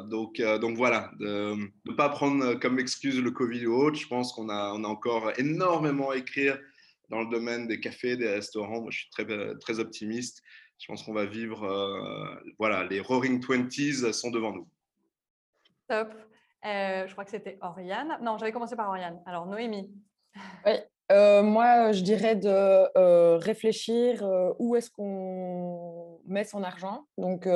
[0.09, 3.97] donc, donc voilà, de ne pas prendre comme excuse le Covid ou autre.
[3.97, 6.59] Je pense qu'on a, on a encore énormément à écrire
[7.09, 8.81] dans le domaine des cafés, des restaurants.
[8.81, 9.25] Moi, je suis très,
[9.59, 10.43] très optimiste.
[10.79, 14.69] Je pense qu'on va vivre, voilà, les Roaring Twenties sont devant nous.
[15.89, 16.13] Top.
[16.65, 18.19] Euh, je crois que c'était Oriane.
[18.23, 19.21] Non, j'avais commencé par Oriane.
[19.25, 19.93] Alors, Noémie.
[20.65, 20.73] Oui,
[21.13, 22.49] euh, moi, je dirais de
[22.99, 24.25] euh, réfléchir
[24.59, 27.07] où est-ce qu'on met son argent.
[27.19, 27.47] Donc,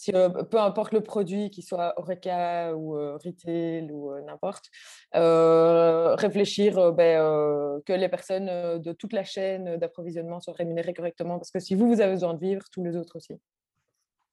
[0.00, 4.70] si, peu importe le produit, qu'il soit Oreca ou retail ou n'importe,
[5.12, 11.38] réfléchir ben, que les personnes de toute la chaîne d'approvisionnement soient rémunérées correctement.
[11.38, 13.34] Parce que si vous, vous avez besoin de vivre, tous les autres aussi.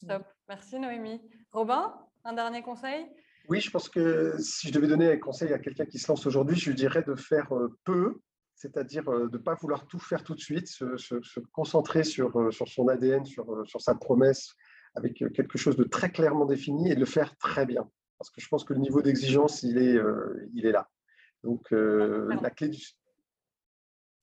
[0.08, 0.24] Top.
[0.48, 1.22] Merci Noémie.
[1.52, 1.94] Robin,
[2.24, 3.06] un dernier conseil?
[3.50, 6.26] Oui, je pense que si je devais donner un conseil à quelqu'un qui se lance
[6.26, 7.52] aujourd'hui, je lui dirais de faire
[7.84, 8.22] peu,
[8.56, 12.88] c'est-à-dire de ne pas vouloir tout faire tout de suite, se, concentrer sur, sur, son
[12.88, 14.54] ADN, sur, sur, sa promesse,
[14.98, 17.90] avec quelque chose de très clairement défini et de le faire très bien.
[18.18, 19.98] Parce que je pense que le niveau d'exigence, il, est,
[20.54, 20.90] il est là.
[21.44, 22.82] Donc, la clé du,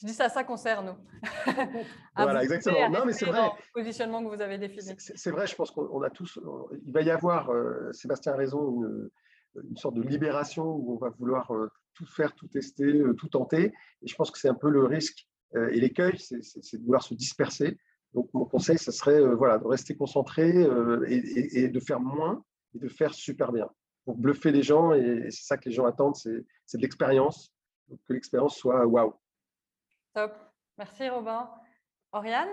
[0.00, 1.22] je dis ça, ça concerne nous.
[2.16, 2.90] voilà, exactement.
[2.90, 3.40] Non, mais c'est vrai.
[3.40, 4.94] Le positionnement que vous avez défini.
[4.98, 6.38] C'est vrai, je pense qu'on a tous.
[6.84, 8.82] Il va y avoir, euh, Sébastien a raison,
[9.56, 13.28] une, sorte de libération où on va vouloir euh, tout faire, tout tester, euh, tout
[13.28, 13.72] tenter.
[14.02, 15.26] Et je pense que c'est un peu le risque
[15.70, 17.78] et l'écueil, c'est de vouloir se disperser.
[18.14, 20.48] Donc, mon conseil, ce serait voilà, de rester concentré
[21.08, 22.44] et, de faire moins
[22.74, 23.68] et de faire super bien
[24.04, 24.92] pour bluffer les gens.
[24.92, 27.52] Et c'est ça que les gens attendent, c'est de l'expérience.
[28.06, 29.14] Que l'expérience soit waouh.
[30.14, 30.32] Top.
[30.78, 31.50] Merci Robin.
[32.12, 32.48] Oriane?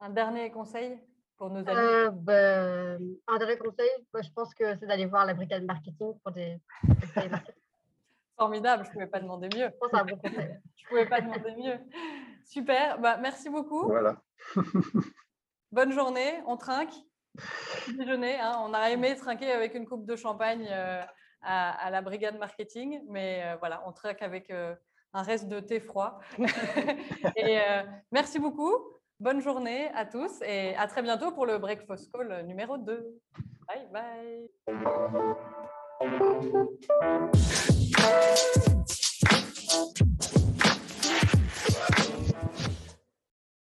[0.00, 0.98] Un dernier conseil
[1.36, 1.70] pour nos amis?
[1.70, 6.32] Euh, ben, Un dernier conseil, je pense que c'est d'aller voir la brigade marketing pour
[6.32, 6.56] des.
[8.38, 9.70] Formidable, je ne pouvais pas demander mieux.
[9.70, 10.60] Je un bon conseil.
[10.76, 11.78] je ne pouvais pas demander mieux.
[12.46, 13.86] Super, bah, merci beaucoup.
[13.86, 14.22] Voilà.
[15.72, 16.94] Bonne journée, on trinque.
[17.98, 18.56] Déjeuner, hein.
[18.60, 21.02] on a aimé trinquer avec une coupe de champagne euh,
[21.42, 26.20] à, la brigade marketing, mais euh, voilà, on trinque avec un reste de thé froid.
[27.36, 27.82] et euh,
[28.12, 28.72] merci beaucoup.
[29.18, 33.18] Bonne journée à tous et à très bientôt pour le Breakfast Call numéro 2.
[33.66, 34.48] Bye bye.